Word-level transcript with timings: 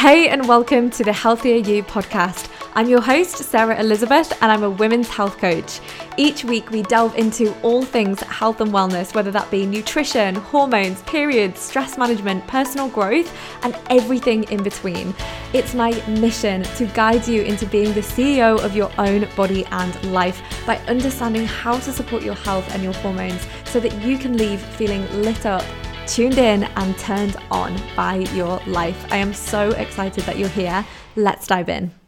Hey, 0.00 0.30
and 0.30 0.48
welcome 0.48 0.88
to 0.92 1.04
the 1.04 1.12
Healthier 1.12 1.56
You 1.56 1.82
podcast. 1.82 2.50
I'm 2.74 2.88
your 2.88 3.02
host, 3.02 3.36
Sarah 3.36 3.78
Elisabeth, 3.78 4.32
and 4.40 4.50
I'm 4.50 4.62
a 4.62 4.70
women's 4.70 5.10
health 5.10 5.36
coach. 5.36 5.78
Each 6.16 6.42
week, 6.42 6.70
we 6.70 6.80
delve 6.80 7.14
into 7.16 7.54
all 7.60 7.82
things 7.82 8.18
health 8.20 8.62
and 8.62 8.72
wellness, 8.72 9.14
whether 9.14 9.30
that 9.30 9.50
be 9.50 9.66
nutrition, 9.66 10.36
hormones, 10.36 11.02
periods, 11.02 11.60
stress 11.60 11.98
management, 11.98 12.46
personal 12.46 12.88
growth, 12.88 13.30
and 13.62 13.76
everything 13.90 14.44
in 14.44 14.62
between. 14.62 15.14
It's 15.52 15.74
my 15.74 15.90
mission 16.08 16.62
to 16.62 16.86
guide 16.86 17.28
you 17.28 17.42
into 17.42 17.66
being 17.66 17.92
the 17.92 18.00
CEO 18.00 18.58
of 18.64 18.74
your 18.74 18.90
own 18.96 19.28
body 19.36 19.66
and 19.66 20.12
life 20.14 20.40
by 20.64 20.78
understanding 20.86 21.44
how 21.44 21.78
to 21.78 21.92
support 21.92 22.22
your 22.22 22.36
health 22.36 22.74
and 22.74 22.82
your 22.82 22.94
hormones 22.94 23.46
so 23.66 23.78
that 23.80 23.92
you 24.00 24.16
can 24.16 24.38
leave 24.38 24.62
feeling 24.62 25.06
lit 25.20 25.44
up 25.44 25.62
tuned 26.10 26.38
in 26.38 26.64
and 26.64 26.98
turned 26.98 27.36
on 27.52 27.80
by 27.94 28.16
your 28.34 28.60
life. 28.66 29.06
I 29.12 29.18
am 29.18 29.32
so 29.32 29.70
excited 29.70 30.24
that 30.24 30.38
you're 30.38 30.48
here. 30.48 30.84
Let's 31.14 31.46
dive 31.46 31.68
in. 31.68 31.99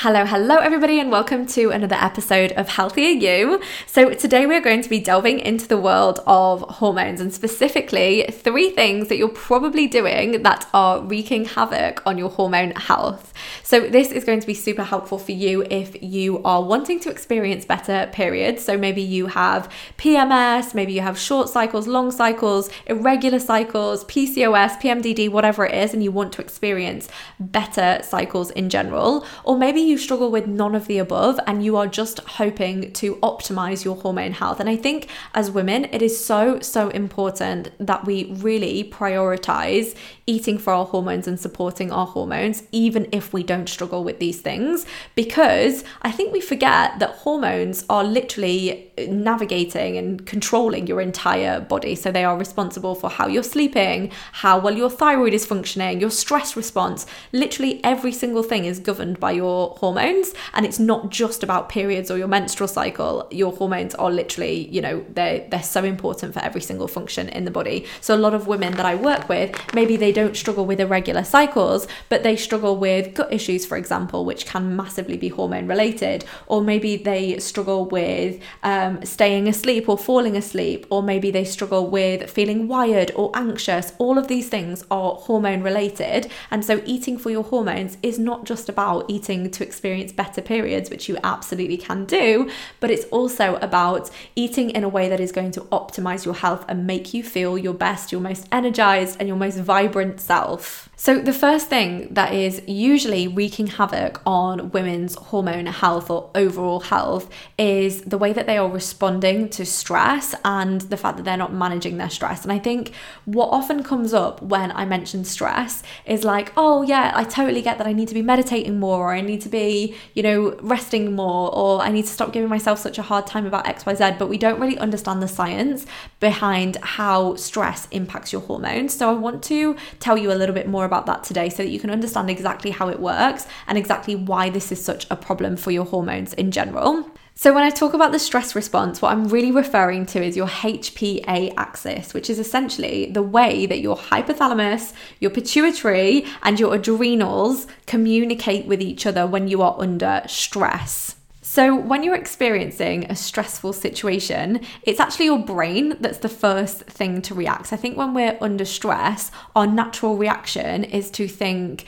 Hello, 0.00 0.26
hello, 0.26 0.56
everybody, 0.58 1.00
and 1.00 1.10
welcome 1.10 1.46
to 1.46 1.70
another 1.70 1.96
episode 1.98 2.52
of 2.52 2.68
Healthier 2.68 3.08
You. 3.08 3.62
So, 3.86 4.12
today 4.12 4.44
we're 4.44 4.60
going 4.60 4.82
to 4.82 4.90
be 4.90 5.00
delving 5.00 5.38
into 5.38 5.66
the 5.66 5.78
world 5.78 6.20
of 6.26 6.60
hormones 6.60 7.18
and 7.18 7.32
specifically 7.32 8.26
three 8.30 8.68
things 8.68 9.08
that 9.08 9.16
you're 9.16 9.30
probably 9.30 9.86
doing 9.86 10.42
that 10.42 10.68
are 10.74 11.00
wreaking 11.00 11.46
havoc 11.46 12.02
on 12.04 12.18
your 12.18 12.28
hormone 12.28 12.72
health. 12.72 13.32
So, 13.62 13.88
this 13.88 14.12
is 14.12 14.24
going 14.24 14.40
to 14.40 14.46
be 14.46 14.52
super 14.52 14.84
helpful 14.84 15.18
for 15.18 15.32
you 15.32 15.62
if 15.70 16.02
you 16.02 16.42
are 16.42 16.62
wanting 16.62 17.00
to 17.00 17.10
experience 17.10 17.64
better 17.64 18.10
periods. 18.12 18.62
So, 18.62 18.76
maybe 18.76 19.00
you 19.00 19.28
have 19.28 19.72
PMS, 19.96 20.74
maybe 20.74 20.92
you 20.92 21.00
have 21.00 21.18
short 21.18 21.48
cycles, 21.48 21.86
long 21.86 22.10
cycles, 22.10 22.68
irregular 22.84 23.38
cycles, 23.38 24.04
PCOS, 24.04 24.78
PMDD, 24.78 25.30
whatever 25.30 25.64
it 25.64 25.74
is, 25.74 25.94
and 25.94 26.04
you 26.04 26.12
want 26.12 26.34
to 26.34 26.42
experience 26.42 27.08
better 27.40 28.02
cycles 28.02 28.50
in 28.50 28.68
general, 28.68 29.26
or 29.42 29.56
maybe 29.56 29.85
you 29.86 29.98
struggle 29.98 30.30
with 30.30 30.46
none 30.46 30.74
of 30.74 30.86
the 30.86 30.98
above 30.98 31.38
and 31.46 31.64
you 31.64 31.76
are 31.76 31.86
just 31.86 32.18
hoping 32.20 32.92
to 32.94 33.16
optimize 33.16 33.84
your 33.84 33.96
hormone 33.96 34.32
health. 34.32 34.60
And 34.60 34.68
I 34.68 34.76
think 34.76 35.08
as 35.34 35.50
women, 35.50 35.86
it 35.86 36.02
is 36.02 36.22
so, 36.22 36.60
so 36.60 36.88
important 36.90 37.70
that 37.78 38.04
we 38.04 38.24
really 38.32 38.84
prioritize 38.84 39.94
eating 40.26 40.58
for 40.58 40.72
our 40.72 40.84
hormones 40.84 41.28
and 41.28 41.38
supporting 41.38 41.92
our 41.92 42.06
hormones, 42.06 42.64
even 42.72 43.06
if 43.12 43.32
we 43.32 43.42
don't 43.42 43.68
struggle 43.68 44.02
with 44.02 44.18
these 44.18 44.40
things. 44.40 44.84
Because 45.14 45.84
I 46.02 46.10
think 46.10 46.32
we 46.32 46.40
forget 46.40 46.98
that 46.98 47.10
hormones 47.10 47.84
are 47.88 48.02
literally 48.02 48.92
navigating 49.08 49.96
and 49.96 50.26
controlling 50.26 50.86
your 50.86 51.00
entire 51.00 51.60
body. 51.60 51.94
So 51.94 52.10
they 52.10 52.24
are 52.24 52.36
responsible 52.36 52.94
for 52.94 53.10
how 53.10 53.28
you're 53.28 53.42
sleeping, 53.42 54.10
how 54.32 54.58
well 54.58 54.74
your 54.74 54.90
thyroid 54.90 55.34
is 55.34 55.46
functioning, 55.46 56.00
your 56.00 56.10
stress 56.10 56.56
response. 56.56 57.06
Literally 57.32 57.80
every 57.84 58.12
single 58.12 58.42
thing 58.42 58.64
is 58.64 58.80
governed 58.80 59.20
by 59.20 59.32
your 59.32 59.75
hormones. 59.76 60.34
And 60.54 60.66
it's 60.66 60.78
not 60.78 61.10
just 61.10 61.42
about 61.42 61.68
periods 61.68 62.10
or 62.10 62.18
your 62.18 62.28
menstrual 62.28 62.68
cycle. 62.68 63.26
Your 63.30 63.52
hormones 63.52 63.94
are 63.94 64.10
literally, 64.10 64.68
you 64.68 64.80
know, 64.80 65.04
they're, 65.10 65.46
they're 65.48 65.62
so 65.62 65.84
important 65.84 66.34
for 66.34 66.40
every 66.40 66.60
single 66.60 66.88
function 66.88 67.28
in 67.28 67.44
the 67.44 67.50
body. 67.50 67.86
So 68.00 68.14
a 68.14 68.16
lot 68.16 68.34
of 68.34 68.46
women 68.46 68.74
that 68.74 68.86
I 68.86 68.94
work 68.94 69.28
with, 69.28 69.54
maybe 69.74 69.96
they 69.96 70.12
don't 70.12 70.36
struggle 70.36 70.66
with 70.66 70.80
irregular 70.80 71.24
cycles, 71.24 71.86
but 72.08 72.22
they 72.22 72.36
struggle 72.36 72.76
with 72.76 73.14
gut 73.14 73.32
issues, 73.32 73.66
for 73.66 73.76
example, 73.76 74.24
which 74.24 74.46
can 74.46 74.76
massively 74.76 75.16
be 75.16 75.28
hormone 75.28 75.66
related. 75.66 76.24
Or 76.46 76.60
maybe 76.62 76.96
they 76.96 77.38
struggle 77.38 77.86
with 77.86 78.40
um, 78.62 79.04
staying 79.04 79.48
asleep 79.48 79.88
or 79.88 79.98
falling 79.98 80.36
asleep, 80.36 80.86
or 80.90 81.02
maybe 81.02 81.30
they 81.30 81.44
struggle 81.44 81.86
with 81.86 82.30
feeling 82.30 82.68
wired 82.68 83.12
or 83.14 83.30
anxious. 83.34 83.92
All 83.98 84.18
of 84.18 84.28
these 84.28 84.48
things 84.48 84.84
are 84.90 85.14
hormone 85.14 85.62
related. 85.62 86.30
And 86.50 86.64
so 86.64 86.82
eating 86.84 87.18
for 87.18 87.30
your 87.30 87.44
hormones 87.44 87.98
is 88.02 88.18
not 88.18 88.44
just 88.44 88.68
about 88.68 89.04
eating 89.08 89.50
to 89.50 89.65
experience 89.66 90.12
better 90.12 90.40
periods, 90.40 90.88
which 90.88 91.08
you 91.08 91.18
absolutely 91.24 91.76
can 91.76 92.04
do, 92.04 92.50
but 92.80 92.90
it's 92.90 93.04
also 93.06 93.56
about 93.56 94.10
eating 94.34 94.70
in 94.70 94.84
a 94.84 94.88
way 94.88 95.08
that 95.08 95.20
is 95.20 95.32
going 95.32 95.50
to 95.52 95.60
optimize 95.72 96.24
your 96.24 96.34
health 96.34 96.64
and 96.68 96.86
make 96.86 97.12
you 97.12 97.22
feel 97.22 97.58
your 97.58 97.74
best, 97.74 98.12
your 98.12 98.20
most 98.20 98.46
energized, 98.50 99.16
and 99.18 99.28
your 99.28 99.36
most 99.36 99.58
vibrant 99.58 100.20
self. 100.20 100.88
So, 100.98 101.18
the 101.18 101.34
first 101.34 101.68
thing 101.68 102.08
that 102.14 102.32
is 102.32 102.62
usually 102.66 103.28
wreaking 103.28 103.66
havoc 103.66 104.22
on 104.24 104.70
women's 104.70 105.14
hormone 105.14 105.66
health 105.66 106.08
or 106.08 106.30
overall 106.34 106.80
health 106.80 107.28
is 107.58 108.00
the 108.00 108.16
way 108.16 108.32
that 108.32 108.46
they 108.46 108.56
are 108.56 108.66
responding 108.66 109.50
to 109.50 109.66
stress 109.66 110.34
and 110.42 110.80
the 110.80 110.96
fact 110.96 111.18
that 111.18 111.24
they're 111.24 111.36
not 111.36 111.52
managing 111.52 111.98
their 111.98 112.08
stress. 112.08 112.44
And 112.44 112.50
I 112.50 112.58
think 112.58 112.92
what 113.26 113.48
often 113.48 113.82
comes 113.82 114.14
up 114.14 114.40
when 114.40 114.72
I 114.72 114.86
mention 114.86 115.26
stress 115.26 115.82
is 116.06 116.24
like, 116.24 116.50
oh, 116.56 116.80
yeah, 116.80 117.12
I 117.14 117.24
totally 117.24 117.60
get 117.60 117.76
that 117.76 117.86
I 117.86 117.92
need 117.92 118.08
to 118.08 118.14
be 118.14 118.22
meditating 118.22 118.80
more, 118.80 119.10
or 119.10 119.14
I 119.14 119.20
need 119.20 119.42
to 119.42 119.50
be, 119.50 119.94
you 120.14 120.22
know, 120.22 120.56
resting 120.62 121.14
more, 121.14 121.54
or 121.54 121.82
I 121.82 121.90
need 121.90 122.06
to 122.06 122.10
stop 122.10 122.32
giving 122.32 122.48
myself 122.48 122.78
such 122.78 122.96
a 122.96 123.02
hard 123.02 123.26
time 123.26 123.44
about 123.44 123.66
XYZ. 123.66 124.18
But 124.18 124.30
we 124.30 124.38
don't 124.38 124.58
really 124.58 124.78
understand 124.78 125.22
the 125.22 125.28
science 125.28 125.84
behind 126.20 126.76
how 126.76 127.36
stress 127.36 127.86
impacts 127.90 128.32
your 128.32 128.40
hormones. 128.40 128.96
So, 128.96 129.10
I 129.10 129.12
want 129.12 129.42
to 129.44 129.76
tell 130.00 130.16
you 130.16 130.32
a 130.32 130.38
little 130.40 130.54
bit 130.54 130.66
more 130.66 130.85
about 130.86 131.04
that 131.06 131.22
today 131.24 131.50
so 131.50 131.58
that 131.58 131.68
you 131.68 131.78
can 131.78 131.90
understand 131.90 132.30
exactly 132.30 132.70
how 132.70 132.88
it 132.88 132.98
works 132.98 133.46
and 133.66 133.76
exactly 133.76 134.16
why 134.16 134.48
this 134.48 134.72
is 134.72 134.82
such 134.82 135.06
a 135.10 135.16
problem 135.16 135.58
for 135.58 135.70
your 135.70 135.84
hormones 135.84 136.32
in 136.34 136.50
general. 136.50 137.10
So, 137.38 137.52
when 137.52 137.64
I 137.64 137.68
talk 137.68 137.92
about 137.92 138.12
the 138.12 138.18
stress 138.18 138.54
response, 138.54 139.02
what 139.02 139.12
I'm 139.12 139.28
really 139.28 139.52
referring 139.52 140.06
to 140.06 140.22
is 140.22 140.38
your 140.38 140.46
HPA 140.46 141.52
axis, 141.58 142.14
which 142.14 142.30
is 142.30 142.38
essentially 142.38 143.10
the 143.10 143.22
way 143.22 143.66
that 143.66 143.80
your 143.80 143.98
hypothalamus, 143.98 144.94
your 145.20 145.30
pituitary, 145.30 146.24
and 146.42 146.58
your 146.58 146.74
adrenals 146.74 147.66
communicate 147.86 148.64
with 148.64 148.80
each 148.80 149.04
other 149.04 149.26
when 149.26 149.48
you 149.48 149.60
are 149.60 149.76
under 149.78 150.22
stress. 150.26 151.15
So, 151.56 151.74
when 151.74 152.02
you're 152.02 152.14
experiencing 152.14 153.04
a 153.04 153.16
stressful 153.16 153.72
situation, 153.72 154.60
it's 154.82 155.00
actually 155.00 155.24
your 155.24 155.38
brain 155.38 155.96
that's 156.00 156.18
the 156.18 156.28
first 156.28 156.82
thing 156.82 157.22
to 157.22 157.34
react. 157.34 157.72
I 157.72 157.76
think 157.76 157.96
when 157.96 158.12
we're 158.12 158.36
under 158.42 158.66
stress, 158.66 159.30
our 159.54 159.66
natural 159.66 160.18
reaction 160.18 160.84
is 160.84 161.10
to 161.12 161.26
think, 161.26 161.86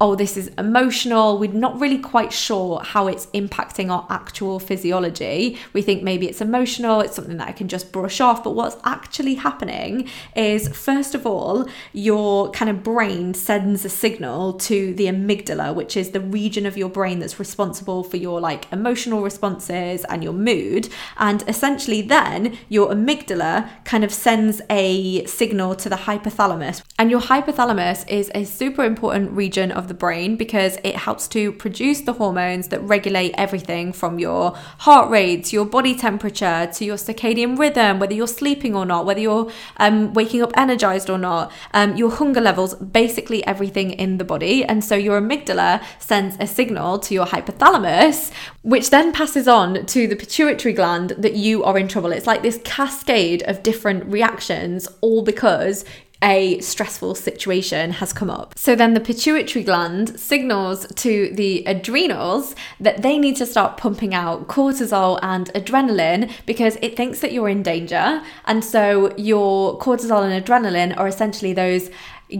oh, 0.00 0.14
this 0.14 0.36
is 0.36 0.48
emotional. 0.58 1.38
We're 1.38 1.52
not 1.52 1.80
really 1.80 1.98
quite 1.98 2.32
sure 2.32 2.80
how 2.80 3.06
it's 3.06 3.26
impacting 3.28 3.90
our 3.90 4.06
actual 4.10 4.58
physiology. 4.58 5.58
We 5.72 5.80
think 5.80 6.02
maybe 6.02 6.28
it's 6.28 6.40
emotional, 6.40 7.00
it's 7.00 7.16
something 7.16 7.38
that 7.38 7.48
I 7.48 7.52
can 7.52 7.68
just 7.68 7.92
brush 7.92 8.20
off. 8.20 8.44
But 8.44 8.54
what's 8.54 8.76
actually 8.84 9.36
happening 9.36 10.08
is, 10.34 10.68
first 10.68 11.14
of 11.14 11.26
all, 11.26 11.66
your 11.92 12.50
kind 12.50 12.70
of 12.70 12.82
brain 12.82 13.32
sends 13.32 13.84
a 13.84 13.88
signal 13.88 14.54
to 14.54 14.92
the 14.94 15.06
amygdala, 15.06 15.74
which 15.74 15.96
is 15.96 16.10
the 16.10 16.20
region 16.20 16.66
of 16.66 16.76
your 16.76 16.90
brain 16.90 17.18
that's 17.18 17.38
responsible 17.38 18.04
for 18.04 18.18
your 18.18 18.38
like 18.38 18.70
emotional 18.72 19.22
responses 19.22 20.04
and 20.04 20.22
your 20.22 20.34
mood. 20.34 20.90
And 21.16 21.42
essentially, 21.48 22.02
then 22.02 22.58
your 22.68 22.90
amygdala 22.90 23.70
kind 23.84 24.04
of 24.04 24.12
sends 24.12 24.60
a 24.68 25.24
signal 25.24 25.74
to 25.76 25.88
the 25.88 25.96
hypothalamus. 25.96 26.82
And 26.98 27.10
your 27.10 27.20
hypothalamus 27.20 28.06
is 28.08 28.30
a 28.34 28.44
super 28.44 28.84
important 28.84 29.30
region 29.30 29.72
of 29.72 29.85
the 29.88 29.94
brain 29.94 30.36
because 30.36 30.78
it 30.84 30.96
helps 30.96 31.28
to 31.28 31.52
produce 31.52 32.02
the 32.02 32.14
hormones 32.14 32.68
that 32.68 32.80
regulate 32.80 33.32
everything 33.36 33.92
from 33.92 34.18
your 34.18 34.52
heart 34.78 35.10
rate 35.10 35.44
to 35.44 35.56
your 35.56 35.64
body 35.64 35.94
temperature 35.94 36.68
to 36.72 36.84
your 36.84 36.96
circadian 36.96 37.58
rhythm, 37.58 37.98
whether 37.98 38.14
you're 38.14 38.26
sleeping 38.26 38.74
or 38.74 38.84
not, 38.84 39.06
whether 39.06 39.20
you're 39.20 39.50
um, 39.78 40.12
waking 40.14 40.42
up 40.42 40.52
energized 40.56 41.10
or 41.10 41.18
not, 41.18 41.52
um, 41.74 41.96
your 41.96 42.10
hunger 42.10 42.40
levels, 42.40 42.74
basically 42.74 43.44
everything 43.46 43.90
in 43.90 44.18
the 44.18 44.24
body. 44.24 44.64
And 44.64 44.84
so 44.84 44.94
your 44.94 45.20
amygdala 45.20 45.82
sends 45.98 46.36
a 46.40 46.46
signal 46.46 46.98
to 47.00 47.14
your 47.14 47.26
hypothalamus, 47.26 48.32
which 48.62 48.90
then 48.90 49.12
passes 49.12 49.48
on 49.48 49.86
to 49.86 50.06
the 50.06 50.16
pituitary 50.16 50.74
gland 50.74 51.10
that 51.18 51.34
you 51.34 51.64
are 51.64 51.78
in 51.78 51.88
trouble. 51.88 52.12
It's 52.12 52.26
like 52.26 52.42
this 52.42 52.60
cascade 52.64 53.42
of 53.44 53.62
different 53.62 54.04
reactions, 54.06 54.88
all 55.00 55.22
because 55.22 55.84
a 56.22 56.58
stressful 56.60 57.14
situation 57.14 57.92
has 57.92 58.12
come 58.12 58.30
up. 58.30 58.58
So 58.58 58.74
then 58.74 58.94
the 58.94 59.00
pituitary 59.00 59.64
gland 59.64 60.18
signals 60.18 60.86
to 60.94 61.30
the 61.34 61.62
adrenals 61.66 62.54
that 62.80 63.02
they 63.02 63.18
need 63.18 63.36
to 63.36 63.46
start 63.46 63.76
pumping 63.76 64.14
out 64.14 64.48
cortisol 64.48 65.18
and 65.22 65.52
adrenaline 65.52 66.30
because 66.46 66.78
it 66.80 66.96
thinks 66.96 67.20
that 67.20 67.32
you're 67.32 67.48
in 67.48 67.62
danger. 67.62 68.22
And 68.46 68.64
so 68.64 69.14
your 69.16 69.78
cortisol 69.78 70.28
and 70.28 70.44
adrenaline 70.44 70.96
are 70.96 71.06
essentially 71.06 71.52
those 71.52 71.90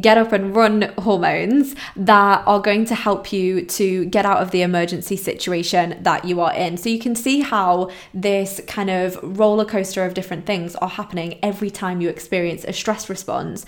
get 0.01 0.19
up 0.19 0.33
and 0.33 0.55
run 0.55 0.93
hormones 0.99 1.75
that 1.95 2.43
are 2.47 2.61
going 2.61 2.85
to 2.87 2.95
help 2.95 3.33
you 3.33 3.65
to 3.65 4.05
get 4.07 4.27
out 4.27 4.43
of 4.43 4.51
the 4.51 4.63
emergency 4.63 5.17
situation 5.17 5.97
that 6.03 6.25
you 6.25 6.41
are 6.41 6.53
in. 6.55 6.77
So 6.77 6.89
you 6.89 6.99
can 6.99 7.15
see 7.15 7.41
how 7.41 7.91
this 8.13 8.61
kind 8.67 8.91
of 8.91 9.19
roller 9.23 9.65
coaster 9.65 10.05
of 10.05 10.15
different 10.15 10.45
things 10.47 10.75
are 10.77 10.89
happening 10.89 11.39
every 11.43 11.71
time 11.71 12.01
you 12.01 12.09
experience 12.09 12.65
a 12.65 12.73
stress 12.73 13.09
response. 13.09 13.65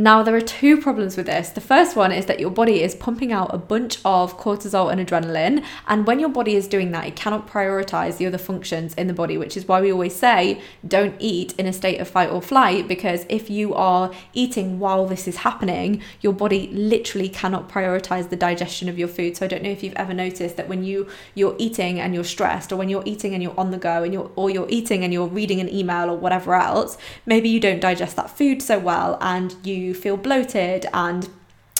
Now, 0.00 0.22
there 0.22 0.36
are 0.36 0.40
two 0.40 0.80
problems 0.80 1.16
with 1.16 1.26
this. 1.26 1.48
The 1.48 1.60
first 1.60 1.96
one 1.96 2.12
is 2.12 2.26
that 2.26 2.38
your 2.38 2.52
body 2.52 2.84
is 2.84 2.94
pumping 2.94 3.32
out 3.32 3.52
a 3.52 3.58
bunch 3.58 3.98
of 4.04 4.38
cortisol 4.38 4.92
and 4.92 5.04
adrenaline. 5.04 5.64
And 5.88 6.06
when 6.06 6.20
your 6.20 6.28
body 6.28 6.54
is 6.54 6.68
doing 6.68 6.92
that, 6.92 7.08
it 7.08 7.16
cannot 7.16 7.48
prioritize 7.48 8.16
the 8.16 8.26
other 8.26 8.38
functions 8.38 8.94
in 8.94 9.08
the 9.08 9.12
body, 9.12 9.36
which 9.36 9.56
is 9.56 9.66
why 9.66 9.80
we 9.80 9.90
always 9.90 10.14
say 10.14 10.62
don't 10.86 11.16
eat 11.18 11.52
in 11.58 11.66
a 11.66 11.72
state 11.72 11.98
of 11.98 12.06
fight 12.06 12.30
or 12.30 12.40
flight. 12.40 12.86
Because 12.86 13.26
if 13.28 13.50
you 13.50 13.74
are 13.74 14.12
eating 14.34 14.78
while 14.78 15.04
this 15.04 15.26
is 15.26 15.38
happening, 15.38 16.00
your 16.20 16.32
body 16.32 16.68
literally 16.68 17.28
cannot 17.28 17.68
prioritize 17.68 18.30
the 18.30 18.36
digestion 18.36 18.88
of 18.88 19.00
your 19.00 19.08
food. 19.08 19.36
So 19.36 19.46
I 19.46 19.48
don't 19.48 19.64
know 19.64 19.70
if 19.70 19.82
you've 19.82 19.94
ever 19.94 20.14
noticed 20.14 20.56
that 20.58 20.68
when 20.68 20.84
you 20.84 21.08
you're 21.34 21.56
eating 21.58 21.98
and 21.98 22.14
you're 22.14 22.22
stressed, 22.22 22.70
or 22.70 22.76
when 22.76 22.88
you're 22.88 23.02
eating 23.04 23.34
and 23.34 23.42
you're 23.42 23.58
on 23.58 23.72
the 23.72 23.78
go, 23.78 24.04
and 24.04 24.12
you're 24.12 24.30
or 24.36 24.48
you're 24.48 24.68
eating 24.70 25.02
and 25.02 25.12
you're 25.12 25.26
reading 25.26 25.60
an 25.60 25.68
email 25.68 26.08
or 26.08 26.16
whatever 26.16 26.54
else, 26.54 26.96
maybe 27.26 27.48
you 27.48 27.58
don't 27.58 27.80
digest 27.80 28.14
that 28.14 28.30
food 28.30 28.62
so 28.62 28.78
well, 28.78 29.18
and 29.20 29.56
you 29.66 29.87
you 29.88 29.94
feel 29.94 30.16
bloated 30.16 30.86
and 30.92 31.28